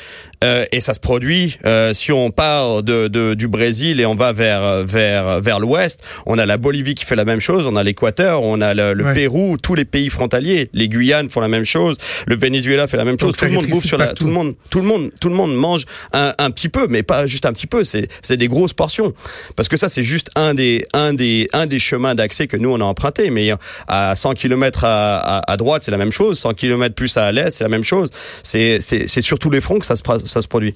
euh, 0.45 0.65
et 0.73 0.81
ça 0.81 0.95
se 0.95 1.01
produit. 1.01 1.59
Euh, 1.65 1.93
si 1.93 2.13
on 2.13 2.31
part 2.31 2.83
de, 2.83 3.09
de, 3.09 3.35
du 3.35 3.49
Brésil 3.49 4.01
et 4.01 4.07
on 4.07 4.15
va 4.15 4.33
vers 4.33 4.85
vers 4.85 5.41
vers 5.41 5.61
l'ouest, 5.61 6.03
on 6.27 6.39
a 6.39 6.47
la 6.47 6.57
Bolivie 6.57 6.95
qui 6.95 7.05
fait 7.05 7.17
la 7.17 7.25
même 7.25 7.41
chose, 7.41 7.67
on 7.67 7.77
a 7.77 7.83
l'Équateur, 7.83 8.43
on 8.43 8.61
a 8.61 8.75
le, 8.75 8.93
le 8.95 9.13
Pérou, 9.13 9.57
tous 9.59 9.75
les 9.75 9.85
pays 9.85 10.09
frontaliers, 10.09 10.69
les 10.73 10.89
Guyanes 10.89 11.29
font 11.29 11.41
la 11.41 11.49
même 11.49 11.65
chose, 11.65 11.97
le 12.27 12.37
Venezuela 12.37 12.87
fait 12.87 12.97
la 12.97 13.05
même 13.05 13.19
chose. 13.19 13.37
tout 13.37 13.45
le 13.45 13.53
monde 13.53 13.67
bouffe 13.67 13.85
sur 13.85 13.99
la, 13.99 14.09
tout 14.09 14.27
le 14.27 14.33
monde, 14.33 14.55
tout 14.71 14.81
le 14.81 14.87
monde, 14.87 15.11
tout 15.21 15.29
le 15.29 15.35
monde 15.35 15.55
mange 15.55 15.85
un, 16.13 16.33
un 16.39 16.51
petit 16.51 16.69
peu, 16.69 16.87
mais 16.89 17.03
pas 17.03 17.27
juste 17.27 17.47
un 17.47 17.53
petit 17.53 17.67
peu. 17.67 17.85
C'est 17.85 18.09
c'est 18.23 18.37
des 18.37 18.49
grosses 18.49 18.73
portions 18.75 19.13
parce 19.57 19.69
que 19.69 19.77
ça 19.77 19.89
c'est 19.89 20.03
juste 20.03 20.31
un 20.35 20.55
des 20.55 20.87
un 20.93 21.13
des 21.13 21.49
un 21.53 21.67
des 21.67 21.79
chemins 21.79 22.15
d'accès 22.15 22.47
que 22.47 22.57
nous 22.57 22.71
on 22.71 22.81
a 22.81 22.85
emprunté, 22.85 23.31
mais 23.31 23.53
à 23.89 24.15
100 24.15 24.35
km 24.35 24.82
à, 24.85 25.57
droite, 25.59 25.83
c'est 25.85 25.91
la 25.91 25.99
même 25.99 26.13
chose. 26.13 26.39
100 26.39 26.55
km 26.55 26.95
plus 26.95 27.17
à 27.17 27.31
l'est, 27.33 27.51
c'est 27.51 27.65
la 27.65 27.71
même 27.71 27.85
chose. 27.85 28.11
C'est 28.43 28.81
sur 28.81 29.39
tous 29.39 29.51
les 29.51 29.61
fronts 29.61 29.79
que 29.79 29.87
ça 29.87 29.97
se, 29.97 30.03
ça 30.25 30.43
se 30.43 30.49
produit. 30.49 30.75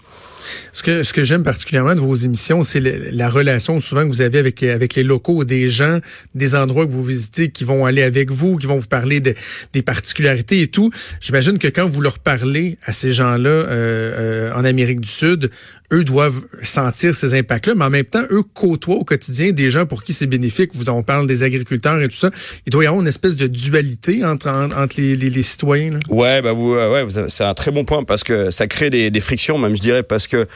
Ce 0.72 0.82
que, 0.82 1.02
ce 1.02 1.12
que 1.12 1.24
j'aime 1.24 1.42
particulièrement 1.42 1.94
de 1.94 2.00
vos 2.00 2.14
émissions, 2.14 2.62
c'est 2.62 2.80
la 2.80 3.28
relation 3.28 3.80
souvent 3.80 4.02
que 4.02 4.08
vous 4.08 4.20
avez 4.20 4.38
avec, 4.38 4.62
avec 4.62 4.94
les 4.94 5.02
locaux, 5.02 5.44
des 5.44 5.70
gens, 5.70 5.98
des 6.34 6.54
endroits 6.54 6.86
que 6.86 6.92
vous 6.92 7.02
visitez 7.02 7.50
qui 7.50 7.64
vont 7.64 7.84
aller 7.86 8.02
avec 8.02 8.30
vous, 8.30 8.56
qui 8.56 8.66
vont 8.66 8.76
vous 8.76 8.86
parler 8.86 9.20
de, 9.20 9.34
des 9.72 9.82
particularités 9.82 10.62
et 10.62 10.68
tout. 10.68 10.90
J'imagine 11.20 11.58
que 11.58 11.68
quand 11.68 11.88
vous 11.88 12.00
leur 12.00 12.18
parlez 12.18 12.78
à 12.84 12.92
ces 12.92 13.12
gens-là 13.12 13.48
euh, 13.48 14.50
euh, 14.50 14.54
en 14.54 14.64
Amérique 14.64 15.00
du 15.00 15.08
Sud, 15.08 15.50
eux 15.92 16.04
doivent 16.04 16.42
sentir 16.62 17.14
ces 17.14 17.34
impacts-là, 17.34 17.74
mais 17.76 17.84
en 17.84 17.90
même 17.90 18.04
temps, 18.04 18.24
eux 18.30 18.42
côtoient 18.42 18.96
au 18.96 19.04
quotidien 19.04 19.52
des 19.52 19.70
gens 19.70 19.86
pour 19.86 20.02
qui 20.02 20.12
c'est 20.12 20.26
bénéfique. 20.26 20.70
Vous 20.74 20.88
en 20.88 21.02
parlez 21.02 21.26
des 21.26 21.42
agriculteurs 21.42 22.00
et 22.00 22.08
tout 22.08 22.16
ça. 22.16 22.30
Il 22.66 22.70
doit 22.70 22.84
y 22.84 22.86
avoir 22.86 23.00
une 23.00 23.08
espèce 23.08 23.36
de 23.36 23.46
dualité 23.46 24.24
entre, 24.24 24.48
entre 24.48 25.00
les, 25.00 25.16
les, 25.16 25.30
les 25.30 25.42
citoyens. 25.42 25.92
Là. 25.92 25.98
Ouais, 26.08 26.42
bah 26.42 26.52
vous, 26.52 26.74
ouais, 26.74 27.06
c'est 27.28 27.44
un 27.44 27.54
très 27.54 27.70
bon 27.70 27.84
point 27.84 28.04
parce 28.04 28.24
que 28.24 28.50
ça 28.50 28.66
crée 28.66 28.90
des, 28.90 29.10
des 29.10 29.20
frictions, 29.20 29.58
même 29.58 29.76
je 29.76 29.80
dirais, 29.80 30.02
parce 30.02 30.26
que 30.26 30.46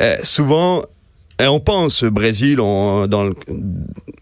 euh, 0.00 0.16
souvent 0.22 0.84
et 1.40 1.46
on 1.46 1.60
pense 1.60 2.04
Brésil 2.04 2.60
on, 2.60 3.06
dans 3.06 3.30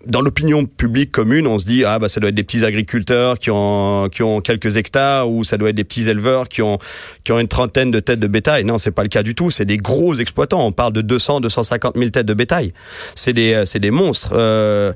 dans 0.07 0.21
l'opinion 0.21 0.65
publique 0.67 1.13
commune, 1.13 1.47
on 1.47 1.59
se 1.59 1.67
dit 1.67 1.85
ah 1.85 1.99
bah 1.99 2.09
ça 2.09 2.21
doit 2.21 2.29
être 2.29 2.35
des 2.35 2.45
petits 2.45 2.65
agriculteurs 2.65 3.39
qui 3.39 3.51
ont 3.51 4.09
qui 4.11 4.23
ont 4.23 4.41
quelques 4.41 4.77
hectares 4.77 5.31
ou 5.31 5.45
ça 5.45 5.57
doit 5.57 5.71
être 5.71 5.77
des 5.77 5.85
petits 5.85 6.09
éleveurs 6.09 6.49
qui 6.49 6.63
ont 6.63 6.79
qui 7.25 7.33
ont 7.33 7.39
une 7.39 7.49
trentaine 7.49 7.91
de 7.91 8.01
têtes 8.01 8.21
de 8.21 8.27
bétail. 8.27 8.65
Non, 8.65 8.79
c'est 8.79 8.91
pas 8.91 9.03
le 9.03 9.09
cas 9.09 9.23
du 9.23 9.35
tout. 9.35 9.51
C'est 9.51 9.65
des 9.65 9.77
gros 9.77 10.15
exploitants. 10.15 10.65
On 10.67 10.73
parle 10.73 10.93
de 10.93 11.01
200 11.01 11.41
250 11.41 11.97
000 11.97 12.11
têtes 12.11 12.27
de 12.27 12.35
bétail. 12.35 12.73
C'est 13.15 13.33
des 13.33 13.65
c'est 13.67 13.81
des 13.81 13.91
monstres. 13.91 14.31
Euh, 14.33 14.93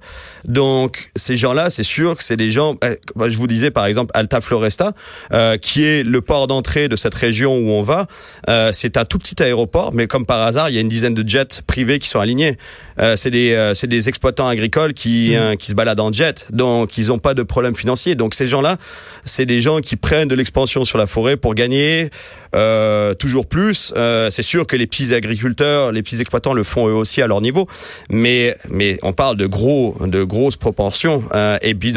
donc 0.47 1.11
ces 1.17 1.37
gens-là, 1.37 1.71
c'est 1.71 1.83
sûr 1.83 2.17
que 2.17 2.25
c'est 2.25 2.37
des 2.37 2.51
gens. 2.51 2.77
Euh, 2.85 2.97
je 3.29 3.37
vous 3.37 3.47
disais 3.47 3.71
par 3.71 3.87
exemple 3.87 4.11
Alta 4.15 4.41
Floresta, 4.41 4.93
euh, 5.33 5.57
qui 5.57 5.85
est 5.85 6.03
le 6.03 6.21
port 6.21 6.47
d'entrée 6.47 6.89
de 6.89 6.97
cette 6.97 7.15
région 7.15 7.57
où 7.57 7.71
on 7.71 7.83
va. 7.83 8.07
Euh, 8.49 8.71
c'est 8.73 8.97
un 8.97 9.05
tout 9.05 9.19
petit 9.19 9.43
aéroport, 9.43 9.93
mais 9.93 10.07
comme 10.07 10.27
par 10.27 10.43
hasard, 10.43 10.71
il 10.71 10.75
y 10.75 10.79
a 10.79 10.81
une 10.81 10.89
dizaine 10.89 11.15
de 11.15 11.27
jets 11.27 11.63
privés 11.67 11.99
qui 11.99 12.09
sont 12.11 12.21
alignés. 12.21 12.57
Euh, 13.01 13.17
c'est 13.17 13.31
des, 13.31 13.53
euh, 13.53 13.75
c'est 13.75 13.87
des 13.87 14.09
exploitants 14.09 14.49
agricoles 14.49 14.95
qui, 14.95 15.31
mmh. 15.31 15.35
euh, 15.37 15.57
qui 15.57 15.71
se 15.71 15.75
baladent 15.75 16.01
en 16.01 16.13
jet, 16.13 16.47
donc 16.51 16.99
ils 16.99 17.09
n'ont 17.09 17.19
pas 17.19 17.35
de 17.35 17.43
problème 17.43 17.75
financier. 17.75 18.15
Donc 18.15 18.35
ces 18.35 18.47
gens-là, 18.47 18.77
c'est 19.25 19.47
des 19.47 19.61
gens 19.61 19.81
qui 19.81 19.97
prennent 19.97 20.29
de 20.29 20.35
l'expansion 20.35 20.85
sur 20.85 20.99
la 20.99 21.07
forêt 21.07 21.37
pour 21.37 21.55
gagner 21.55 22.11
euh, 22.55 23.15
toujours 23.15 23.47
plus. 23.47 23.93
Euh, 23.97 24.29
c'est 24.31 24.43
sûr 24.43 24.67
que 24.67 24.75
les 24.77 24.87
petits 24.87 25.15
agriculteurs, 25.15 25.93
les 25.93 26.03
petits 26.03 26.21
exploitants 26.21 26.53
le 26.53 26.65
font 26.65 26.89
eux 26.89 26.95
aussi 26.95 27.23
à 27.23 27.27
leur 27.27 27.41
niveau, 27.41 27.69
mais 28.11 28.57
mais 28.69 28.99
on 29.03 29.13
parle 29.13 29.37
de 29.37 29.47
gros, 29.47 29.97
de 30.01 30.25
grosses 30.25 30.57
proportions. 30.57 31.23
Euh, 31.33 31.59
et 31.63 31.75
puis 31.75 31.95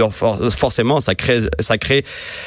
forcément, 0.52 1.02
ça 1.02 1.16
crée, 1.16 1.40
ça 1.60 1.78
crée, 1.78 2.06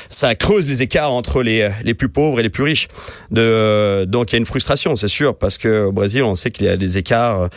ça 0.08 0.34
creuse 0.34 0.68
les 0.68 0.82
écarts 0.82 1.12
entre 1.12 1.42
les 1.42 1.68
les 1.82 1.94
plus 1.94 2.08
pauvres 2.08 2.38
et 2.40 2.42
les 2.42 2.50
plus 2.50 2.64
riches. 2.64 2.88
De, 3.30 4.04
donc 4.06 4.30
il 4.30 4.34
y 4.34 4.36
a 4.36 4.38
une 4.38 4.46
frustration, 4.46 4.94
c'est 4.94 5.08
sûr, 5.08 5.34
parce 5.36 5.58
que 5.58 5.86
au 5.86 5.92
Brésil, 5.92 6.22
on 6.22 6.36
sait 6.36 6.50
qu'il 6.50 6.66
y 6.66 6.68
a 6.68 6.76
des 6.76 6.98
écarts 6.98 7.48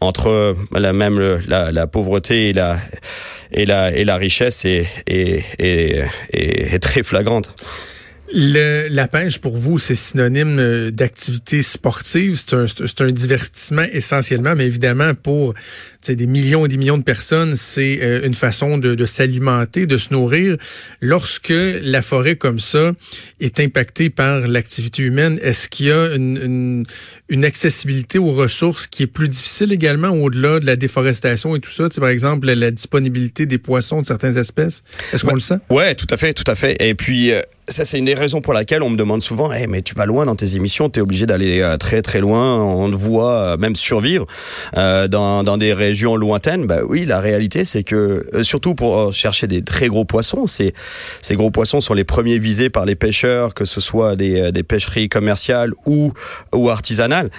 entre 0.00 0.54
la 0.72 0.92
même 0.92 1.18
la, 1.48 1.72
la 1.72 1.86
pauvreté 1.86 2.50
et 2.50 2.52
la 2.52 2.76
et 3.52 3.64
la 3.64 3.90
et 3.90 4.04
la 4.04 4.16
richesse 4.16 4.66
est 4.66 4.86
est, 5.06 5.44
est, 5.58 6.04
est 6.30 6.78
très 6.82 7.02
flagrante. 7.02 7.54
Le, 8.32 8.88
la 8.88 9.06
pêche, 9.06 9.38
pour 9.38 9.56
vous, 9.56 9.78
c'est 9.78 9.94
synonyme 9.94 10.58
euh, 10.58 10.90
d'activité 10.90 11.62
sportive. 11.62 12.36
C'est 12.36 12.54
un, 12.54 12.64
un, 12.64 13.12
divertissement 13.12 13.84
essentiellement, 13.92 14.54
mais 14.56 14.66
évidemment, 14.66 15.14
pour 15.14 15.54
des 16.12 16.26
millions 16.26 16.66
et 16.66 16.68
des 16.68 16.76
millions 16.76 16.98
de 16.98 17.02
personnes, 17.02 17.56
c'est 17.56 18.00
euh, 18.02 18.26
une 18.26 18.34
façon 18.34 18.78
de, 18.78 18.94
de 18.94 19.06
s'alimenter, 19.06 19.86
de 19.86 19.96
se 19.96 20.12
nourrir. 20.12 20.56
Lorsque 21.00 21.52
la 21.82 22.02
forêt 22.02 22.36
comme 22.36 22.58
ça 22.58 22.92
est 23.40 23.60
impactée 23.60 24.10
par 24.10 24.40
l'activité 24.40 25.02
humaine, 25.02 25.38
est-ce 25.42 25.68
qu'il 25.68 25.86
y 25.86 25.92
a 25.92 26.14
une, 26.14 26.36
une, 26.36 26.86
une, 27.28 27.44
accessibilité 27.44 28.18
aux 28.18 28.32
ressources 28.32 28.86
qui 28.86 29.02
est 29.02 29.06
plus 29.06 29.28
difficile 29.28 29.72
également 29.72 30.10
au-delà 30.10 30.60
de 30.60 30.66
la 30.66 30.76
déforestation 30.76 31.56
et 31.56 31.60
tout 31.60 31.70
ça? 31.70 31.88
par 32.00 32.08
exemple, 32.08 32.46
la, 32.46 32.70
disponibilité 32.70 33.46
des 33.46 33.58
poissons 33.58 34.00
de 34.00 34.06
certaines 34.06 34.36
espèces? 34.36 34.82
Est-ce 35.12 35.24
qu'on 35.24 35.34
le 35.34 35.40
sent? 35.40 35.58
Ouais, 35.70 35.94
tout 35.94 36.06
à 36.10 36.16
fait, 36.16 36.34
tout 36.34 36.50
à 36.50 36.54
fait. 36.54 36.76
Et 36.80 36.94
puis, 36.94 37.32
euh, 37.32 37.40
ça, 37.68 37.84
c'est 37.84 37.98
une 37.98 38.04
des 38.04 38.14
raisons 38.14 38.40
pour 38.40 38.52
laquelle 38.52 38.82
on 38.82 38.90
me 38.90 38.96
demande 38.96 39.22
souvent, 39.22 39.52
hey, 39.52 39.66
mais 39.66 39.80
tu 39.80 39.94
vas 39.94 40.06
loin 40.06 40.26
dans 40.26 40.36
tes 40.36 40.56
émissions, 40.56 40.90
tu 40.90 40.98
es 40.98 41.02
obligé 41.02 41.24
d'aller 41.24 41.60
euh, 41.60 41.76
très 41.76 42.02
très 42.02 42.20
loin, 42.20 42.56
on 42.56 42.90
te 42.90 42.96
voit 42.96 43.56
même 43.56 43.74
survivre 43.74 44.26
euh, 44.76 45.08
dans, 45.08 45.44
dans 45.44 45.56
des 45.56 45.72
régions 45.72 45.93
régions 45.94 46.16
lointaines, 46.16 46.66
bah 46.66 46.80
oui, 46.88 47.04
la 47.04 47.20
réalité 47.20 47.64
c'est 47.64 47.84
que 47.84 48.26
euh, 48.34 48.42
surtout 48.42 48.74
pour 48.74 48.98
euh, 48.98 49.12
chercher 49.12 49.46
des 49.46 49.62
très 49.62 49.86
gros 49.86 50.04
poissons, 50.04 50.48
ces 50.48 50.74
ces 51.22 51.36
gros 51.36 51.52
poissons 51.52 51.80
sont 51.80 51.94
les 51.94 52.02
premiers 52.02 52.40
visés 52.40 52.68
par 52.68 52.84
les 52.84 52.96
pêcheurs, 52.96 53.54
que 53.54 53.64
ce 53.64 53.80
soit 53.80 54.16
des, 54.16 54.40
euh, 54.40 54.50
des 54.50 54.64
pêcheries 54.64 55.08
commerciales 55.08 55.70
ou 55.86 56.12
ou 56.52 56.68
artisanales 56.68 57.30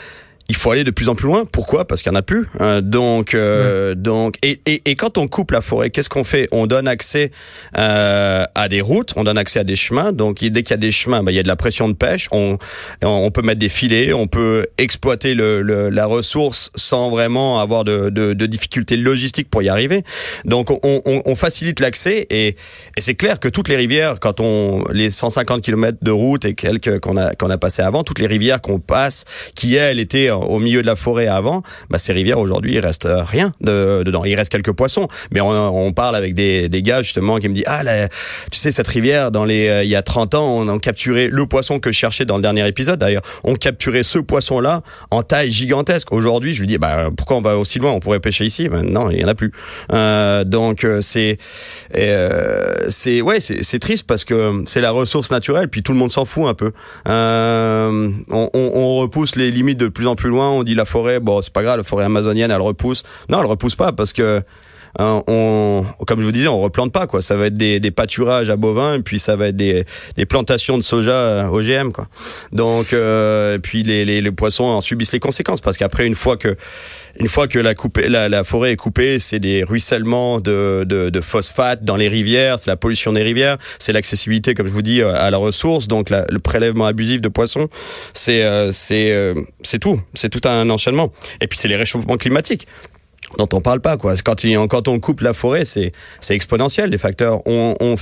il 0.48 0.56
faut 0.56 0.70
aller 0.70 0.84
de 0.84 0.92
plus 0.92 1.10
en 1.10 1.16
plus 1.16 1.26
loin. 1.26 1.46
Pourquoi? 1.46 1.86
Parce 1.86 2.04
qu'il 2.04 2.12
n'y 2.12 2.18
en 2.18 2.20
a 2.20 2.24
plus. 2.24 2.48
Euh, 2.62 2.82
donc, 2.82 3.34
euh, 3.34 3.96
donc, 3.96 4.36
et, 4.44 4.62
et, 4.68 4.82
et, 4.86 4.96
quand 4.96 5.18
on 5.18 5.28
coupe 5.28 5.52
la 5.52 5.62
forêt, 5.62 5.90
qu'est-ce 5.90 6.10
qu'on 6.10 6.24
fait? 6.24 6.48
On 6.52 6.68
donne 6.68 6.88
accès 6.88 7.32
euh, 7.78 8.46
à 8.54 8.70
des 8.70 8.82
routes, 8.82 9.14
on 9.16 9.24
donne 9.24 9.40
accès 9.40 9.60
à 9.60 9.64
des 9.64 9.76
chemins. 9.76 10.14
Donc, 10.14 10.44
dès 10.44 10.62
qu'il 10.62 10.72
y 10.72 10.74
a 10.74 10.78
des 10.78 10.92
chemins, 10.92 11.24
bah, 11.24 11.32
il 11.32 11.36
y 11.36 11.40
a 11.40 11.44
de 11.44 11.48
la 11.48 11.56
pression 11.56 11.90
de 11.90 11.94
pêche. 11.94 12.28
On, 12.32 12.60
on 13.02 13.32
peut 13.32 13.42
mettre 13.42 13.60
des 13.60 13.70
filets, 13.70 14.14
on 14.14 14.28
peut 14.28 14.68
exploiter 14.78 15.34
le, 15.34 15.64
le, 15.64 15.90
la 15.90 16.06
ressource 16.06 16.72
sans 16.76 17.10
vraiment 17.10 17.60
avoir 17.60 17.84
de, 17.84 18.10
de, 18.10 18.34
de, 18.34 18.46
difficultés 18.46 18.98
logistiques 18.98 19.50
pour 19.50 19.64
y 19.64 19.70
arriver. 19.70 20.04
Donc, 20.46 20.70
on, 20.70 20.80
on, 20.84 21.24
on 21.26 21.36
facilite 21.36 21.80
l'accès 21.80 22.28
et, 22.30 22.50
et 22.50 23.02
c'est 23.02 23.16
clair 23.16 23.40
que 23.40 23.48
toutes 23.48 23.68
les 23.68 23.76
rivières, 23.78 24.20
quand 24.20 24.40
on 24.40 24.86
les 24.92 25.10
150 25.10 25.64
km 25.64 25.98
de 26.04 26.12
route 26.12 26.46
et 26.46 26.54
quelques 26.54 27.00
qu'on 27.00 27.18
a 27.18 27.34
qu'on 27.34 27.50
a 27.50 27.58
passé 27.58 27.82
avant, 27.82 28.04
toutes 28.04 28.20
les 28.20 28.28
rivières 28.28 28.62
qu'on 28.62 28.80
passe, 28.80 29.26
qui 29.56 29.76
elles 29.76 30.00
étaient 30.00 30.30
au 30.40 30.60
milieu 30.60 30.82
de 30.82 30.88
la 30.88 30.96
forêt 30.96 31.28
avant, 31.28 31.64
bah, 31.90 31.98
ces 31.98 32.14
rivières 32.14 32.40
aujourd'hui, 32.40 32.74
il 32.74 32.80
reste 32.80 33.08
rien 33.10 33.52
de, 33.62 34.04
dedans. 34.04 34.26
Il 34.26 34.36
reste 34.36 34.52
quelques 34.52 34.72
poissons, 34.72 35.08
mais 35.32 35.42
on, 35.42 35.94
parle 35.94 36.16
avec 36.16 36.34
des, 36.34 36.68
des 36.68 36.82
gars 36.82 37.02
justement 37.02 37.38
qui 37.38 37.48
me 37.48 37.54
disent 37.54 37.66
ah 37.68 37.82
tu 38.52 38.60
sais 38.60 38.72
cette 38.72 38.88
rivière 38.88 39.32
dans 39.32 39.46
les 39.46 39.82
il 39.84 39.90
y 39.90 39.96
a 39.96 40.02
30 40.02 40.36
ans, 40.36 40.46
on 40.46 40.68
a 40.68 40.80
capturé 40.80 41.28
le 41.28 41.46
poisson 41.46 41.80
que 41.80 41.92
je 41.92 41.98
cherchais 41.98 42.26
dans 42.26 42.36
le 42.36 42.42
dernier 42.42 42.68
épisode 42.68 43.00
d'ailleurs. 43.00 43.22
On 43.44 43.56
capturait 43.56 44.04
ce 44.04 44.20
poisson 44.20 44.60
là 44.60 44.82
en 45.12 45.24
taille 45.24 45.52
gigantesque. 45.52 46.12
Aujourd'hui, 46.12 46.52
je 46.54 46.60
lui 46.62 46.68
dis 46.68 46.78
bah 46.78 47.10
pourquoi 47.16 47.38
on 47.38 47.42
va 47.42 47.58
aussi 47.58 47.80
loin? 47.80 47.92
On 47.92 48.00
pourrait 48.00 48.20
pêcher 48.20 48.46
ici. 48.46 48.68
Ben, 48.68 48.84
non, 48.84 49.10
il 49.10 49.20
y 49.20 49.24
en 49.24 49.28
a 49.28 49.36
plus. 49.36 49.52
Euh, 49.92 50.44
donc 50.44 50.86
c'est 51.02 51.38
euh, 51.96 52.76
c'est 52.90 53.22
ouais 53.22 53.40
c'est 53.40 53.80
triste 53.80 54.06
parce 54.08 54.26
que 54.26 54.64
c'est 54.66 54.82
la 54.82 54.92
ressource 54.92 55.32
naturelle 55.32 55.70
puis 55.70 55.84
tout 55.84 55.92
le 55.92 55.98
monde 55.98 56.12
s'en 56.12 56.26
fout 56.26 56.48
un 56.48 56.54
peu. 56.54 56.72
Euh, 57.08 58.10
on, 58.30 58.50
on, 58.54 58.96
repousse 58.96 59.36
les 59.36 59.52
limites 59.52 59.78
de 59.78 59.88
plus 59.88 60.08
en 60.08 60.16
plus 60.16 60.25
loin. 60.30 60.50
On 60.50 60.64
dit 60.64 60.76
la 60.76 60.86
forêt, 60.86 61.20
bon 61.20 61.42
c'est 61.42 61.54
pas 61.54 61.64
grave, 61.64 61.78
la 61.78 61.84
forêt 61.84 62.06
amazonienne 62.06 62.52
elle 62.52 62.62
repousse. 62.62 63.04
Non, 63.30 63.40
elle 63.40 63.46
repousse 63.46 63.76
pas 63.76 63.92
parce 63.92 64.14
que 64.14 64.42
hein, 65.00 65.24
on, 65.28 65.86
comme 66.06 66.22
je 66.22 66.26
vous 66.26 66.32
disais, 66.32 66.48
on 66.48 66.60
replante 66.60 66.92
pas 66.92 67.08
quoi. 67.08 67.22
Ça 67.22 67.36
va 67.36 67.48
être 67.48 67.56
des, 67.56 67.80
des 67.80 67.92
pâturages 67.92 68.50
à 68.50 68.56
bovins 68.56 68.96
et 68.96 69.02
puis 69.02 69.20
ça 69.20 69.36
va 69.36 69.48
être 69.48 69.56
des, 69.56 69.86
des 70.16 70.26
plantations 70.26 70.78
de 70.78 70.84
soja 70.84 71.50
OGM 71.52 71.92
quoi. 71.92 72.08
Donc 72.52 72.94
euh, 72.94 73.58
puis 73.60 73.84
les, 73.84 74.06
les, 74.06 74.22
les 74.22 74.32
poissons 74.32 74.66
en 74.66 74.82
subissent 74.82 75.14
les 75.14 75.20
conséquences 75.20 75.62
parce 75.62 75.78
qu'après 75.78 76.06
une 76.06 76.16
fois 76.16 76.38
que 76.38 76.56
une 77.18 77.28
fois 77.28 77.48
que 77.48 77.60
la, 77.60 77.74
la, 78.08 78.30
la 78.30 78.44
forêt 78.44 78.74
est 78.74 78.76
coupée, 78.76 79.20
c'est 79.20 79.40
des 79.40 79.64
ruissellements 79.64 80.40
de, 80.40 80.86
de, 80.88 81.10
de 81.10 81.22
phosphate 81.22 81.84
dans 81.84 81.96
les 81.96 82.10
rivières, 82.10 82.60
c'est 82.60 82.70
la 82.70 82.76
pollution 82.76 83.14
des 83.14 83.24
rivières, 83.24 83.58
c'est 83.80 83.94
l'accessibilité, 83.94 84.54
comme 84.54 84.68
je 84.68 84.74
vous 84.74 84.82
dis, 84.82 85.02
à 85.02 85.32
la 85.32 85.38
ressource, 85.38 85.88
donc 85.88 86.10
la, 86.10 86.26
le 86.30 86.40
prélèvement 86.40 86.86
abusif 86.86 87.22
de 87.22 87.30
poissons, 87.30 87.70
c'est 88.14 88.44
euh, 88.44 88.72
euh, 88.92 89.34
tout, 89.80 90.02
c'est 90.14 90.30
tout 90.30 90.48
un 90.48 90.70
enchaînement. 90.70 91.12
Et 91.42 91.48
puis 91.48 91.58
c'est 91.58 91.68
les 91.68 91.76
réchauffements 91.78 92.18
climatiques 92.18 92.68
dont 93.38 93.50
on 93.54 93.62
parle 93.62 93.82
pas 93.82 93.98
quoi. 93.98 94.14
Quand, 94.24 94.36
quand 94.70 94.88
on 94.88 95.00
coupe 95.00 95.22
la 95.22 95.34
forêt, 95.34 95.66
c'est 95.66 95.92
c'est 96.22 96.36
exponentiel 96.36 96.90
les 96.90 96.98
facteurs. 96.98 97.42
On, 97.46 97.76
on 97.80 97.96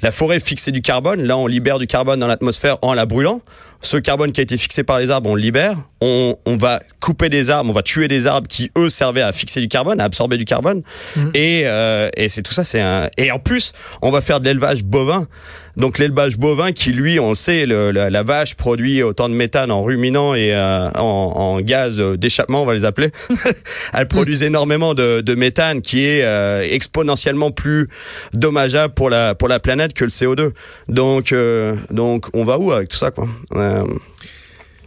la 0.00 0.12
forêt 0.12 0.38
fixait 0.38 0.70
du 0.70 0.80
carbone, 0.80 1.22
là 1.22 1.36
on 1.36 1.46
libère 1.46 1.78
du 1.78 1.86
carbone 1.86 2.20
dans 2.20 2.26
l'atmosphère 2.26 2.78
en 2.82 2.94
la 2.94 3.06
brûlant. 3.06 3.40
Ce 3.80 3.96
carbone 3.96 4.32
qui 4.32 4.40
a 4.40 4.42
été 4.42 4.58
fixé 4.58 4.82
par 4.82 4.98
les 4.98 5.10
arbres, 5.10 5.30
on 5.30 5.34
le 5.36 5.42
libère. 5.42 5.76
On, 6.00 6.36
on 6.46 6.56
va 6.56 6.80
couper 7.00 7.28
des 7.28 7.50
arbres, 7.50 7.70
on 7.70 7.72
va 7.72 7.82
tuer 7.82 8.08
des 8.08 8.26
arbres 8.26 8.48
qui 8.48 8.70
eux 8.76 8.88
servaient 8.88 9.22
à 9.22 9.32
fixer 9.32 9.60
du 9.60 9.68
carbone, 9.68 10.00
à 10.00 10.04
absorber 10.04 10.36
du 10.36 10.44
carbone. 10.44 10.82
Mmh. 11.16 11.28
Et, 11.34 11.62
euh, 11.64 12.08
et 12.16 12.28
c'est 12.28 12.42
tout 12.42 12.52
ça, 12.52 12.64
c'est 12.64 12.80
un. 12.80 13.08
Et 13.16 13.30
en 13.30 13.38
plus, 13.38 13.72
on 14.02 14.10
va 14.10 14.20
faire 14.20 14.40
de 14.40 14.46
l'élevage 14.46 14.84
bovin. 14.84 15.26
Donc 15.76 15.98
l'élevage 15.98 16.38
bovin 16.38 16.72
qui 16.72 16.92
lui, 16.92 17.20
on 17.20 17.28
le 17.28 17.34
sait, 17.36 17.64
le, 17.64 17.92
la, 17.92 18.10
la, 18.10 18.22
vache 18.24 18.56
produit 18.56 19.00
autant 19.04 19.28
de 19.28 19.34
méthane 19.34 19.70
en 19.70 19.84
ruminant 19.84 20.34
et 20.34 20.52
euh, 20.52 20.90
en, 20.96 21.32
en, 21.36 21.60
gaz 21.60 22.00
d'échappement, 22.00 22.62
on 22.62 22.66
va 22.66 22.74
les 22.74 22.84
appeler. 22.84 23.12
Elle 23.94 24.08
produit 24.08 24.42
énormément 24.42 24.94
de, 24.94 25.20
de, 25.20 25.34
méthane 25.36 25.80
qui 25.80 26.04
est 26.04 26.24
euh, 26.24 26.66
exponentiellement 26.68 27.52
plus 27.52 27.88
dommageable 28.32 28.92
pour 28.92 29.08
la 29.08 29.36
pour 29.36 29.46
la 29.46 29.60
planète 29.60 29.94
que 29.94 30.04
le 30.04 30.10
CO2. 30.10 30.50
Donc 30.88 31.32
donc 31.90 32.26
on 32.34 32.44
va 32.44 32.58
où 32.58 32.72
avec 32.72 32.88
tout 32.88 32.96
ça 32.96 33.12
quoi? 33.12 33.28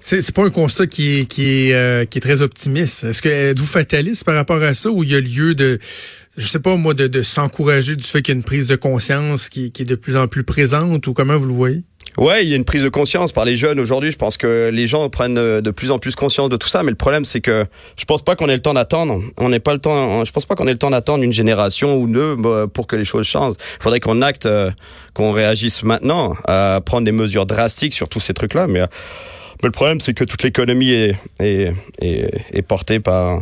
C'est 0.01 0.31
pas 0.33 0.45
un 0.45 0.49
constat 0.49 0.83
euh, 0.83 0.85
qui 0.87 1.69
est 1.71 2.21
très 2.21 2.41
optimiste. 2.41 3.03
Est-ce 3.03 3.21
que 3.21 3.29
êtes-vous 3.29 3.65
fataliste 3.65 4.23
par 4.23 4.35
rapport 4.35 4.61
à 4.61 4.73
ça 4.73 4.89
ou 4.89 5.03
il 5.03 5.11
y 5.11 5.15
a 5.15 5.21
lieu 5.21 5.55
de 5.55 5.79
je 6.37 6.47
sais 6.47 6.59
pas 6.59 6.77
moi 6.77 6.93
de, 6.93 7.23
s'encourager 7.23 7.97
du 7.97 8.05
fait 8.05 8.21
qu'il 8.21 8.33
y 8.33 8.37
a 8.37 8.39
une 8.39 8.43
prise 8.43 8.67
de 8.67 8.77
conscience 8.77 9.49
qui 9.49 9.65
est 9.65 9.85
de 9.85 9.95
plus 9.95 10.15
en 10.15 10.27
plus 10.27 10.43
présente 10.43 11.05
ou 11.07 11.13
comment 11.13 11.37
vous 11.37 11.47
le 11.47 11.53
voyez? 11.53 11.83
Ouais, 12.17 12.43
il 12.43 12.49
y 12.49 12.53
a 12.53 12.55
une 12.57 12.65
prise 12.65 12.83
de 12.83 12.89
conscience 12.89 13.31
par 13.31 13.45
les 13.45 13.55
jeunes 13.55 13.79
aujourd'hui. 13.79 14.11
Je 14.11 14.17
pense 14.17 14.35
que 14.37 14.69
les 14.71 14.85
gens 14.85 15.07
prennent 15.09 15.35
de 15.35 15.71
plus 15.71 15.91
en 15.91 15.99
plus 15.99 16.15
conscience 16.15 16.49
de 16.49 16.57
tout 16.57 16.67
ça. 16.67 16.83
Mais 16.83 16.89
le 16.89 16.97
problème, 16.97 17.23
c'est 17.23 17.41
que 17.41 17.65
je 17.97 18.05
pense 18.05 18.21
pas 18.21 18.35
qu'on 18.35 18.49
ait 18.49 18.55
le 18.55 18.61
temps 18.61 18.73
d'attendre. 18.73 19.21
On 19.37 19.49
n'est 19.49 19.59
pas 19.59 19.73
le 19.73 19.79
temps. 19.79 20.25
Je 20.25 20.31
pense 20.31 20.45
pas 20.45 20.55
qu'on 20.55 20.67
ait 20.67 20.73
le 20.73 20.77
temps 20.77 20.89
d'attendre 20.89 21.23
une 21.23 21.33
génération 21.33 21.97
ou 21.97 22.07
deux 22.07 22.35
bah, 22.35 22.65
pour 22.71 22.87
que 22.87 22.95
les 22.95 23.05
choses 23.05 23.25
changent. 23.25 23.55
Il 23.79 23.83
faudrait 23.83 24.01
qu'on 24.01 24.21
acte, 24.21 24.45
euh, 24.45 24.71
qu'on 25.13 25.31
réagisse 25.31 25.83
maintenant 25.83 26.35
à 26.45 26.81
prendre 26.85 27.05
des 27.05 27.11
mesures 27.13 27.45
drastiques 27.45 27.93
sur 27.93 28.09
tous 28.09 28.19
ces 28.19 28.33
trucs-là. 28.33 28.67
Mais, 28.67 28.81
mais 28.81 29.67
le 29.67 29.71
problème, 29.71 30.01
c'est 30.01 30.13
que 30.13 30.25
toute 30.25 30.43
l'économie 30.43 30.91
est, 30.91 31.15
est, 31.39 31.73
est, 32.01 32.29
est, 32.53 32.61
portée 32.61 32.99
par 32.99 33.41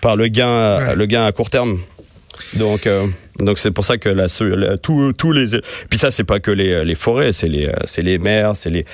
par 0.00 0.16
le 0.16 0.28
gain, 0.28 0.78
ouais. 0.78 0.96
le 0.96 1.06
gain 1.06 1.24
à 1.26 1.32
court 1.32 1.50
terme. 1.50 1.78
Donc, 2.54 2.86
euh, 2.86 3.06
donc 3.40 3.58
c'est 3.58 3.70
pour 3.70 3.84
ça 3.84 3.98
que 3.98 4.08
la, 4.08 4.26
la 4.40 4.78
tous 4.78 5.12
tous 5.12 5.32
les 5.32 5.60
puis 5.88 5.98
ça 5.98 6.10
c'est 6.10 6.24
pas 6.24 6.40
que 6.40 6.50
les, 6.50 6.84
les 6.84 6.94
forêts, 6.94 7.32
c'est 7.32 7.48
les 7.48 7.70
c'est 7.84 8.02
les 8.02 8.18
mers, 8.18 8.56
c'est 8.56 8.70
les 8.70 8.84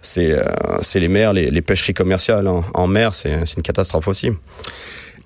c'est 0.00 0.36
c'est 0.80 1.00
les 1.00 1.08
mers, 1.08 1.32
les, 1.32 1.50
les 1.50 1.62
pêcheries 1.62 1.94
commerciales 1.94 2.46
en, 2.48 2.64
en 2.74 2.86
mer, 2.86 3.14
c'est 3.14 3.46
c'est 3.46 3.56
une 3.56 3.62
catastrophe 3.62 4.08
aussi. 4.08 4.30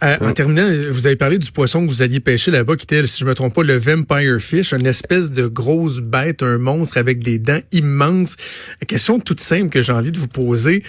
Euh, 0.03 0.17
en 0.21 0.33
terminant, 0.33 0.69
vous 0.91 1.07
avez 1.07 1.17
parlé 1.17 1.39
du 1.39 1.51
poisson 1.51 1.85
que 1.85 1.91
vous 1.91 2.03
alliez 2.03 2.21
pêcher 2.21 2.51
là-bas, 2.51 2.77
qui 2.77 2.85
était, 2.85 3.07
si 3.07 3.21
je 3.21 3.25
me 3.25 3.35
trompe 3.35 3.55
pas, 3.55 3.63
le 3.63 3.79
vampire 3.79 4.39
fish, 4.41 4.73
une 4.73 4.87
espèce 4.87 5.31
de 5.31 5.47
grosse 5.47 6.01
bête, 6.01 6.43
un 6.43 6.59
monstre 6.59 6.99
avec 6.99 7.25
des 7.25 7.39
dents 7.39 7.61
immenses. 7.73 8.37
La 8.81 8.87
question 8.87 9.19
toute 9.19 9.41
simple 9.41 9.71
que 9.71 9.83
j'ai 9.83 9.93
envie 9.93 10.13
de 10.13 10.19
vous 10.19 10.29
poser. 10.29 10.83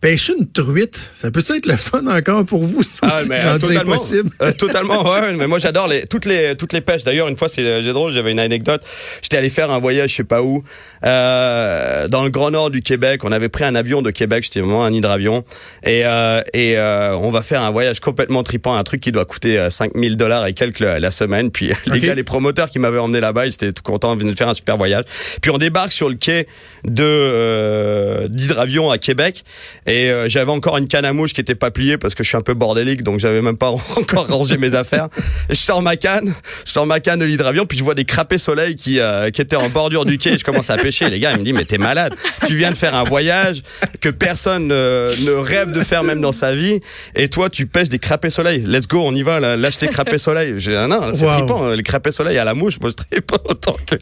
Pêcher 0.00 0.32
une 0.38 0.50
truite, 0.50 0.98
ça 1.14 1.30
peut 1.30 1.42
être 1.46 1.66
le 1.66 1.76
fun 1.76 2.06
encore 2.06 2.46
pour 2.46 2.64
vous 2.64 2.80
ah, 3.02 3.20
mais, 3.28 3.44
euh, 3.44 3.58
totalement, 3.58 3.96
euh, 4.40 4.52
totalement, 4.52 5.10
ouais, 5.10 5.34
mais 5.34 5.46
moi 5.46 5.58
j'adore 5.58 5.88
les, 5.88 6.06
toutes 6.06 6.24
les 6.24 6.56
toutes 6.56 6.72
les 6.72 6.80
pêches. 6.80 7.04
D'ailleurs, 7.04 7.28
une 7.28 7.36
fois, 7.36 7.50
c'est 7.50 7.82
drôle, 7.82 8.10
j'avais 8.10 8.32
une 8.32 8.40
anecdote. 8.40 8.82
J'étais 9.20 9.36
allé 9.36 9.50
faire 9.50 9.70
un 9.70 9.78
voyage, 9.78 10.12
je 10.12 10.16
sais 10.16 10.24
pas 10.24 10.42
où, 10.42 10.64
euh, 11.04 12.08
dans 12.08 12.24
le 12.24 12.30
grand 12.30 12.50
nord 12.50 12.70
du 12.70 12.80
Québec. 12.80 13.24
On 13.24 13.32
avait 13.32 13.50
pris 13.50 13.64
un 13.64 13.74
avion 13.74 14.00
de 14.00 14.10
Québec, 14.10 14.44
j'étais 14.44 14.60
vraiment 14.60 14.84
un 14.86 14.92
hydravion, 14.92 15.44
et 15.84 16.06
euh, 16.06 16.40
et 16.54 16.78
euh, 16.78 17.14
on 17.16 17.30
va 17.30 17.42
faire 17.42 17.62
un 17.62 17.70
voyage 17.70 18.00
complètement 18.00 18.42
tripant, 18.42 18.74
un 18.74 18.84
truc 18.84 19.02
qui 19.02 19.12
doit 19.12 19.26
coûter 19.26 19.68
5000 19.68 20.16
dollars 20.16 20.46
et 20.46 20.54
quelques 20.54 20.80
la 20.80 21.10
semaine. 21.10 21.50
Puis 21.50 21.72
okay. 21.72 21.90
les 21.90 22.00
gars, 22.00 22.14
les 22.14 22.24
promoteurs 22.24 22.70
qui 22.70 22.78
m'avaient 22.78 22.98
emmené 22.98 23.20
là-bas, 23.20 23.44
ils 23.44 23.52
étaient 23.52 23.72
tout 23.74 23.82
contents, 23.82 24.16
de 24.16 24.32
faire 24.32 24.48
un 24.48 24.54
super 24.54 24.78
voyage. 24.78 25.04
Puis 25.42 25.50
on 25.50 25.58
débarque 25.58 25.92
sur 25.92 26.08
le 26.08 26.14
quai 26.14 26.46
de 26.84 28.26
d'hydravion 28.28 28.90
à 28.90 28.96
Québec. 28.96 29.44
Et 29.86 29.89
euh, 29.90 30.28
j'avais 30.28 30.50
encore 30.50 30.76
une 30.76 30.88
canne 30.88 31.04
à 31.04 31.12
mouche 31.12 31.32
qui 31.32 31.40
était 31.40 31.54
pas 31.54 31.70
pliée 31.70 31.98
parce 31.98 32.14
que 32.14 32.22
je 32.22 32.28
suis 32.28 32.36
un 32.36 32.42
peu 32.42 32.54
bordélique, 32.54 33.02
donc 33.02 33.18
j'avais 33.18 33.42
même 33.42 33.56
pas 33.56 33.70
encore 33.96 34.26
rangé 34.28 34.56
mes 34.58 34.74
affaires. 34.74 35.08
Je 35.48 35.54
sors 35.54 35.82
ma 35.82 35.96
canne, 35.96 36.34
je 36.66 36.72
sors 36.72 36.86
ma 36.86 37.00
canne 37.00 37.18
de 37.18 37.24
l'hydravion, 37.24 37.66
puis 37.66 37.78
je 37.78 37.84
vois 37.84 37.94
des 37.94 38.04
crapets 38.04 38.38
soleil 38.38 38.76
qui 38.76 39.00
euh, 39.00 39.30
qui 39.30 39.40
étaient 39.40 39.56
en 39.56 39.68
bordure 39.68 40.04
du 40.04 40.18
quai. 40.18 40.34
Et 40.34 40.38
je 40.38 40.44
commence 40.44 40.70
à 40.70 40.76
pêcher. 40.76 41.08
Les 41.08 41.18
gars, 41.18 41.32
ils 41.32 41.38
me 41.38 41.44
disent 41.44 41.54
mais 41.54 41.64
t'es 41.64 41.78
malade. 41.78 42.14
Tu 42.46 42.56
viens 42.56 42.70
de 42.70 42.76
faire 42.76 42.94
un 42.94 43.04
voyage 43.04 43.62
que 44.00 44.08
personne 44.08 44.68
ne, 44.68 45.10
ne 45.24 45.32
rêve 45.32 45.72
de 45.72 45.80
faire 45.80 46.04
même 46.04 46.20
dans 46.20 46.32
sa 46.32 46.54
vie, 46.54 46.80
et 47.16 47.28
toi 47.28 47.50
tu 47.50 47.66
pêches 47.66 47.88
des 47.88 47.98
crapets 47.98 48.30
soleil. 48.30 48.60
Let's 48.66 48.86
go, 48.86 49.02
on 49.04 49.14
y 49.14 49.22
va. 49.22 49.40
Là, 49.40 49.56
lâche 49.56 49.78
tes 49.78 49.88
crapets 49.88 50.18
soleil. 50.18 50.54
J'ai 50.58 50.76
ah 50.76 50.86
non, 50.86 51.14
c'est 51.14 51.24
wow. 51.24 51.38
trippant. 51.38 51.68
Les 51.70 51.82
crapets 51.82 52.12
soleil 52.12 52.38
à 52.38 52.44
la 52.44 52.54
mouche, 52.54 52.78
moi 52.80 52.90
je 52.90 52.96
trippe 52.96 53.26
pas 53.26 53.40
autant 53.44 53.76
que. 53.86 53.96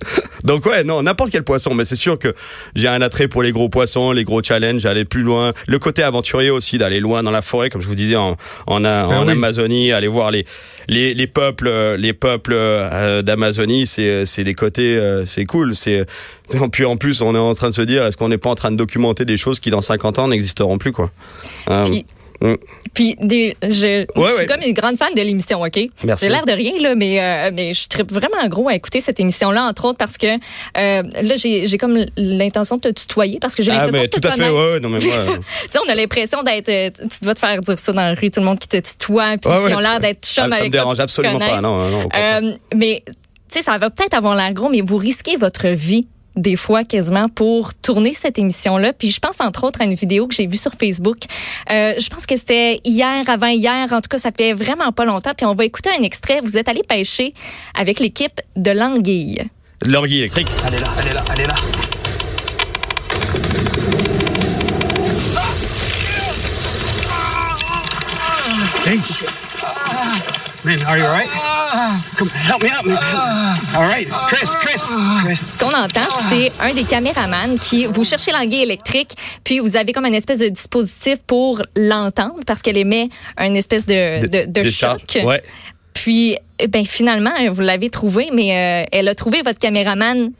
Donc 0.44 0.66
ouais, 0.66 0.84
non, 0.84 1.02
n'importe 1.02 1.30
quel 1.30 1.44
poisson, 1.44 1.74
mais 1.74 1.84
c'est 1.84 1.96
sûr 1.96 2.18
que 2.18 2.34
j'ai 2.74 2.88
un 2.88 3.00
attrait 3.00 3.28
pour 3.28 3.42
les 3.42 3.52
gros 3.52 3.68
poissons, 3.68 4.12
les 4.12 4.24
gros 4.24 4.42
challenges, 4.42 4.84
aller 4.86 5.04
plus 5.04 5.22
loin. 5.22 5.52
Le 5.66 5.77
côté 5.78 6.02
aventurier 6.02 6.50
aussi 6.50 6.78
d'aller 6.78 7.00
loin 7.00 7.22
dans 7.22 7.30
la 7.30 7.42
forêt, 7.42 7.70
comme 7.70 7.80
je 7.80 7.88
vous 7.88 7.94
disais 7.94 8.16
en, 8.16 8.36
en, 8.66 8.84
en 8.84 9.26
oui. 9.26 9.32
Amazonie, 9.32 9.92
aller 9.92 10.08
voir 10.08 10.30
les, 10.30 10.44
les, 10.88 11.14
les 11.14 11.26
peuples, 11.26 11.96
les 11.98 12.12
peuples 12.12 12.54
euh, 12.54 13.22
d'Amazonie, 13.22 13.86
c'est 13.86 14.24
c'est 14.24 14.44
des 14.44 14.54
côtés, 14.54 14.96
euh, 14.96 15.26
c'est 15.26 15.44
cool. 15.44 15.74
C'est 15.74 16.06
puis 16.72 16.84
en 16.84 16.96
plus, 16.96 17.20
on 17.20 17.34
est 17.34 17.38
en 17.38 17.54
train 17.54 17.70
de 17.70 17.74
se 17.74 17.82
dire, 17.82 18.04
est-ce 18.06 18.16
qu'on 18.16 18.28
n'est 18.28 18.38
pas 18.38 18.50
en 18.50 18.54
train 18.54 18.70
de 18.70 18.76
documenter 18.76 19.24
des 19.24 19.36
choses 19.36 19.60
qui 19.60 19.70
dans 19.70 19.80
50 19.80 20.18
ans 20.18 20.28
n'existeront 20.28 20.78
plus 20.78 20.92
quoi. 20.92 21.10
Puis... 21.84 22.06
Mm. 22.40 22.54
Puis 22.94 23.16
des, 23.20 23.56
je, 23.62 23.68
ouais, 23.68 24.06
je 24.16 24.22
suis 24.22 24.36
ouais. 24.36 24.46
comme 24.46 24.62
une 24.62 24.72
grande 24.72 24.96
fan 24.96 25.12
de 25.14 25.20
l'émission, 25.20 25.60
OK? 25.60 25.78
Merci. 26.04 26.24
J'ai 26.24 26.30
l'air 26.30 26.46
de 26.46 26.52
rien, 26.52 26.80
là, 26.80 26.94
mais, 26.94 27.20
euh, 27.20 27.50
mais 27.52 27.72
je 27.72 27.88
tripe 27.88 28.12
vraiment 28.12 28.46
gros 28.48 28.68
à 28.68 28.74
écouter 28.74 29.00
cette 29.00 29.18
émission-là, 29.18 29.64
entre 29.64 29.86
autres, 29.86 29.98
parce 29.98 30.16
que 30.18 30.26
euh, 30.26 30.38
là, 30.76 31.36
j'ai 31.36 31.78
comme 31.78 32.04
l'intention 32.16 32.76
de 32.76 32.82
te 32.82 33.00
tutoyer, 33.00 33.38
parce 33.40 33.54
que 33.54 33.62
j'ai 33.62 33.72
l'impression 33.72 34.00
ah, 34.00 34.06
de 34.06 34.08
te 34.08 34.20
tout 34.20 34.28
à 34.28 34.32
fait, 34.32 34.50
ouais, 34.50 34.80
non, 34.80 34.88
mais 34.88 35.00
moi... 35.00 35.14
tu 35.36 35.70
sais, 35.70 35.78
on 35.84 35.90
a 35.90 35.94
l'impression 35.94 36.42
d'être... 36.42 36.68
euh, 36.68 36.90
Tu 36.98 37.24
dois 37.24 37.34
te 37.34 37.40
faire 37.40 37.60
dire 37.60 37.78
ça 37.78 37.92
dans 37.92 38.02
la 38.02 38.14
rue, 38.14 38.30
tout 38.30 38.40
le 38.40 38.46
monde 38.46 38.58
qui 38.58 38.68
te 38.68 38.76
tutoie, 38.76 39.36
puis 39.38 39.50
qui 39.50 39.74
ont 39.74 39.78
l'air 39.78 40.00
d'être 40.00 40.26
chum 40.26 40.44
ah, 40.44 40.46
avec 40.46 40.58
Ça 40.58 40.64
me 40.64 40.70
dérange 40.70 41.00
absolument 41.00 41.38
pas, 41.38 41.60
non, 41.60 41.90
non. 41.90 42.08
Euh, 42.14 42.52
mais, 42.74 43.02
tu 43.06 43.12
sais, 43.48 43.62
ça 43.62 43.78
va 43.78 43.90
peut-être 43.90 44.14
avoir 44.14 44.34
l'air 44.34 44.52
gros, 44.52 44.68
mais 44.68 44.80
vous 44.80 44.96
risquez 44.96 45.36
votre 45.36 45.68
vie 45.68 46.06
des 46.38 46.56
fois 46.56 46.84
quasiment 46.84 47.28
pour 47.28 47.74
tourner 47.74 48.14
cette 48.14 48.38
émission-là. 48.38 48.92
Puis 48.92 49.08
je 49.08 49.18
pense 49.18 49.40
entre 49.40 49.64
autres 49.64 49.80
à 49.80 49.84
une 49.84 49.94
vidéo 49.94 50.26
que 50.26 50.34
j'ai 50.34 50.46
vue 50.46 50.56
sur 50.56 50.72
Facebook. 50.72 51.18
Euh, 51.70 51.94
je 51.98 52.08
pense 52.08 52.26
que 52.26 52.36
c'était 52.36 52.80
hier, 52.84 53.28
avant 53.28 53.48
hier. 53.48 53.92
En 53.92 54.00
tout 54.00 54.08
cas, 54.08 54.18
ça 54.18 54.30
fait 54.36 54.54
vraiment 54.54 54.92
pas 54.92 55.04
longtemps. 55.04 55.32
Puis 55.36 55.46
on 55.46 55.54
va 55.54 55.64
écouter 55.64 55.90
un 55.98 56.02
extrait. 56.02 56.40
Vous 56.42 56.56
êtes 56.56 56.68
allé 56.68 56.82
pêcher 56.88 57.32
avec 57.74 58.00
l'équipe 58.00 58.40
de 58.56 58.70
l'anguille. 58.70 59.42
L'anguille 59.84 60.18
électrique. 60.18 60.48
Elle 60.66 60.74
est 60.74 60.80
là, 60.80 60.88
elle 61.00 61.08
est 61.08 61.14
là, 61.14 61.24
elle 61.34 61.40
est 61.40 61.46
là. 61.46 61.54
Hey. 68.86 69.37
Man, 70.68 70.82
are 70.82 70.98
you 70.98 71.04
all 71.06 71.12
right? 71.12 71.30
Come, 72.18 72.28
help 72.28 72.62
me 72.62 72.68
out, 72.68 72.84
man. 72.84 72.98
All 73.74 73.86
right, 73.86 74.06
Chris, 74.28 74.48
Chris, 74.60 74.82
Chris. 75.24 75.36
Ce 75.36 75.56
qu'on 75.56 75.72
entend, 75.72 76.06
c'est 76.28 76.52
un 76.60 76.74
des 76.74 76.84
caméramans 76.84 77.58
qui, 77.58 77.86
vous 77.86 78.04
cherchez 78.04 78.32
l'anguille 78.32 78.64
électrique, 78.64 79.12
puis 79.44 79.60
vous 79.60 79.76
avez 79.76 79.94
comme 79.94 80.04
une 80.04 80.12
espèce 80.12 80.40
de 80.40 80.48
dispositif 80.48 81.20
pour 81.26 81.62
l'entendre 81.74 82.40
parce 82.46 82.60
qu'elle 82.60 82.76
émet 82.76 83.08
une 83.38 83.56
espèce 83.56 83.86
de, 83.86 84.20
de, 84.20 84.44
de 84.44 84.44
Décharge. 84.44 85.00
choc. 85.10 85.24
Ouais. 85.24 85.42
Puis, 85.94 86.36
eh 86.58 86.68
ben 86.68 86.84
finalement, 86.84 87.32
vous 87.50 87.62
l'avez 87.62 87.88
trouvé, 87.88 88.28
mais 88.30 88.84
euh, 88.84 88.88
elle 88.92 89.08
a 89.08 89.14
trouvé 89.14 89.40
votre 89.40 89.58
caméraman. 89.58 90.32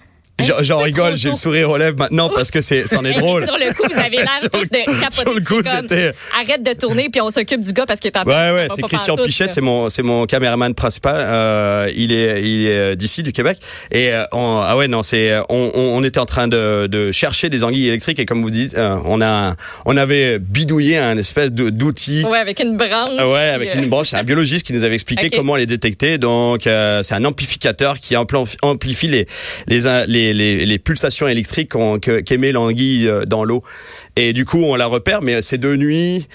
J'en 0.60 0.78
rigole, 0.78 1.16
j'ai 1.16 1.30
le 1.30 1.34
sourire 1.34 1.70
aux 1.70 1.76
lèvres 1.76 1.96
maintenant 1.98 2.30
parce 2.32 2.50
que 2.50 2.60
c'est, 2.60 2.86
c'en 2.86 3.04
est 3.04 3.12
drôle. 3.18 3.44
Sur 3.44 3.56
le 3.58 3.72
coup, 3.74 3.82
vous 3.92 3.98
avez 3.98 4.18
l'air 4.18 4.38
tous 4.52 4.70
de 4.70 5.00
capoter. 5.00 5.10
sur 5.22 5.32
le 5.34 5.44
coup, 5.44 5.60
c'était- 5.64 6.12
Arrête 6.40 6.62
de 6.62 6.72
tourner, 6.78 7.08
puis 7.10 7.20
on 7.20 7.30
s'occupe 7.30 7.60
du 7.60 7.72
gars 7.72 7.86
parce 7.86 7.98
qu'il 8.00 8.10
est 8.10 8.16
en 8.16 8.24
train 8.24 8.52
Ouais, 8.52 8.56
ouais, 8.56 8.68
c'est 8.74 8.82
Christian 8.82 9.16
Pichette, 9.16 9.50
c'est 9.50 9.60
mon, 9.60 9.88
c'est 9.88 10.02
mon 10.02 10.26
caméraman 10.26 10.74
principal. 10.74 11.16
Euh, 11.18 11.90
il 11.96 12.12
est, 12.12 12.42
il 12.42 12.66
est 12.66 12.70
euh, 12.76 12.94
d'ici, 12.94 13.22
du 13.22 13.32
Québec. 13.32 13.58
Et 13.90 14.12
euh, 14.12 14.24
on- 14.32 14.62
ah 14.64 14.76
ouais, 14.76 14.86
non, 14.88 15.02
c'est, 15.02 15.30
euh, 15.30 15.42
on, 15.48 15.72
on, 15.74 16.04
était 16.04 16.20
en 16.20 16.26
train 16.26 16.46
de, 16.46 16.86
de 16.86 17.10
chercher 17.10 17.48
des 17.48 17.64
anguilles 17.64 17.88
électriques 17.88 18.20
et 18.20 18.26
comme 18.26 18.40
vous 18.42 18.50
dites, 18.50 18.76
on 18.78 19.20
a, 19.20 19.56
on 19.86 19.96
avait 19.96 20.38
bidouillé 20.38 20.98
un 20.98 21.18
espèce 21.18 21.52
de, 21.52 21.68
d'outil. 21.70 22.24
Ouais, 22.24 22.38
avec 22.38 22.60
une 22.60 22.76
branche. 22.76 23.10
Ah 23.18 23.28
Ouais, 23.28 23.48
avec 23.48 23.74
une 23.74 23.88
branche, 23.88 24.08
c'est 24.10 24.16
un 24.16 24.22
biologiste 24.22 24.66
qui 24.66 24.72
nous 24.72 24.84
avait 24.84 24.94
expliqué 24.94 25.26
Ok. 25.32 25.32
comment 25.36 25.56
les 25.56 25.66
détecter. 25.66 26.18
Donc, 26.18 26.66
euh, 26.66 27.02
c'est 27.02 27.14
un 27.14 27.24
amplificateur 27.24 27.98
qui 27.98 28.14
ampli- 28.14 28.56
amplifie 28.62 29.08
les 29.08 29.26
les 29.66 29.80
les, 30.06 30.27
les, 30.32 30.66
les 30.66 30.78
pulsations 30.78 31.28
électriques 31.28 31.72
qu'émet 32.24 32.52
l'anguille 32.52 33.08
euh, 33.08 33.24
dans 33.24 33.44
l'eau. 33.44 33.62
Et 34.16 34.32
du 34.32 34.44
coup, 34.44 34.62
on 34.62 34.76
la 34.76 34.86
repère, 34.86 35.22
mais 35.22 35.42
c'est 35.42 35.58
de 35.58 35.76
nuit. 35.76 36.26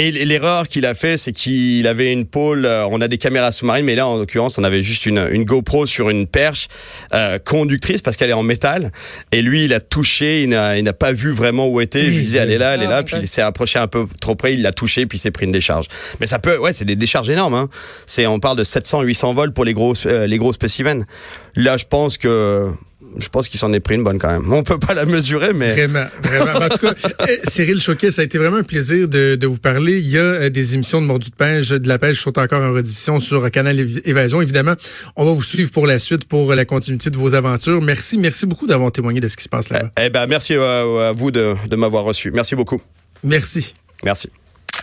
Et 0.00 0.12
l'erreur 0.12 0.68
qu'il 0.68 0.86
a 0.86 0.94
fait, 0.94 1.16
c'est 1.16 1.32
qu'il 1.32 1.84
avait 1.88 2.12
une 2.12 2.24
pôle. 2.24 2.66
euh, 2.66 2.86
on 2.88 3.00
a 3.00 3.08
des 3.08 3.18
caméras 3.18 3.50
sous-marines, 3.50 3.84
mais 3.84 3.96
là, 3.96 4.06
en 4.06 4.16
l'occurrence, 4.16 4.56
on 4.56 4.62
avait 4.62 4.80
juste 4.80 5.06
une, 5.06 5.26
une 5.32 5.42
GoPro 5.42 5.86
sur 5.86 6.08
une 6.08 6.28
perche 6.28 6.68
euh, 7.14 7.40
conductrice 7.40 8.00
parce 8.00 8.16
qu'elle 8.16 8.30
est 8.30 8.34
en 8.34 8.44
métal. 8.44 8.92
Et 9.32 9.42
lui, 9.42 9.64
il 9.64 9.74
a 9.74 9.80
touché, 9.80 10.44
il 10.44 10.50
n'a 10.50 10.92
pas 10.92 11.12
vu 11.12 11.32
vraiment 11.32 11.66
où 11.68 11.80
était. 11.80 12.04
Je 12.04 12.10
lui 12.10 12.18
disais, 12.18 12.38
elle 12.38 12.52
est 12.52 12.58
là, 12.58 12.74
elle 12.74 12.82
est 12.82 12.86
Oh 12.86 12.90
là. 12.90 13.02
Puis 13.02 13.16
il 13.22 13.26
s'est 13.26 13.42
approché 13.42 13.80
un 13.80 13.88
peu 13.88 14.06
trop 14.20 14.36
près, 14.36 14.54
il 14.54 14.62
l'a 14.62 14.70
touché, 14.70 15.04
puis 15.06 15.18
il 15.18 15.20
s'est 15.20 15.32
pris 15.32 15.46
une 15.46 15.52
décharge. 15.52 15.86
Mais 16.20 16.26
ça 16.26 16.38
peut, 16.38 16.58
ouais, 16.58 16.72
c'est 16.72 16.84
des 16.84 16.94
décharges 16.94 17.30
énormes. 17.30 17.54
Hein. 17.54 17.68
C'est, 18.06 18.24
on 18.28 18.38
parle 18.38 18.56
de 18.56 18.64
700, 18.64 19.02
800 19.02 19.34
volts 19.34 19.52
pour 19.54 19.64
les 19.64 19.74
gros, 19.74 19.94
euh, 20.06 20.28
les 20.28 20.38
gros 20.38 20.52
spécimens. 20.52 21.06
Là, 21.56 21.76
je 21.76 21.86
pense 21.86 22.18
que, 22.18 22.70
je 23.16 23.28
pense 23.28 23.48
qu'il 23.48 23.58
s'en 23.58 23.72
est 23.72 23.80
pris 23.80 23.94
une 23.94 24.04
bonne 24.04 24.18
quand 24.18 24.30
même. 24.30 24.52
On 24.52 24.62
peut 24.62 24.78
pas 24.78 24.94
la 24.94 25.04
mesurer, 25.04 25.52
mais. 25.52 25.72
Vraiment, 25.72 26.06
vraiment. 26.22 26.66
En 26.66 26.68
tout 26.68 26.86
cas, 26.86 26.94
euh, 27.22 27.36
Cyril 27.44 27.80
Choquet, 27.80 28.10
ça 28.10 28.22
a 28.22 28.24
été 28.24 28.38
vraiment 28.38 28.58
un 28.58 28.62
plaisir 28.62 29.08
de, 29.08 29.36
de 29.36 29.46
vous 29.46 29.58
parler. 29.58 29.98
Il 29.98 30.08
y 30.08 30.18
a 30.18 30.22
euh, 30.22 30.50
des 30.50 30.74
émissions 30.74 31.00
de 31.00 31.06
Mordu 31.06 31.30
de 31.30 31.34
pêche, 31.34 31.68
de 31.68 31.88
la 31.88 31.98
pêche 31.98 32.18
qui 32.18 32.22
sont 32.22 32.38
encore 32.38 32.62
en 32.62 32.72
rediffusion 32.72 33.18
sur 33.18 33.50
Canal 33.50 33.78
Évasion. 34.04 34.42
Évidemment, 34.42 34.74
on 35.16 35.24
va 35.24 35.32
vous 35.32 35.42
suivre 35.42 35.70
pour 35.70 35.86
la 35.86 35.98
suite, 35.98 36.26
pour 36.26 36.54
la 36.54 36.64
continuité 36.64 37.10
de 37.10 37.16
vos 37.16 37.34
aventures. 37.34 37.80
Merci, 37.80 38.18
merci 38.18 38.46
beaucoup 38.46 38.66
d'avoir 38.66 38.92
témoigné 38.92 39.20
de 39.20 39.28
ce 39.28 39.36
qui 39.36 39.44
se 39.44 39.48
passe 39.48 39.70
là-bas. 39.70 39.90
Eh 40.00 40.10
ben, 40.10 40.26
merci 40.26 40.54
à 40.54 41.12
vous 41.14 41.30
de, 41.30 41.54
de 41.68 41.76
m'avoir 41.76 42.04
reçu. 42.04 42.30
Merci 42.30 42.54
beaucoup. 42.54 42.80
Merci. 43.22 43.74
Merci. 44.04 44.30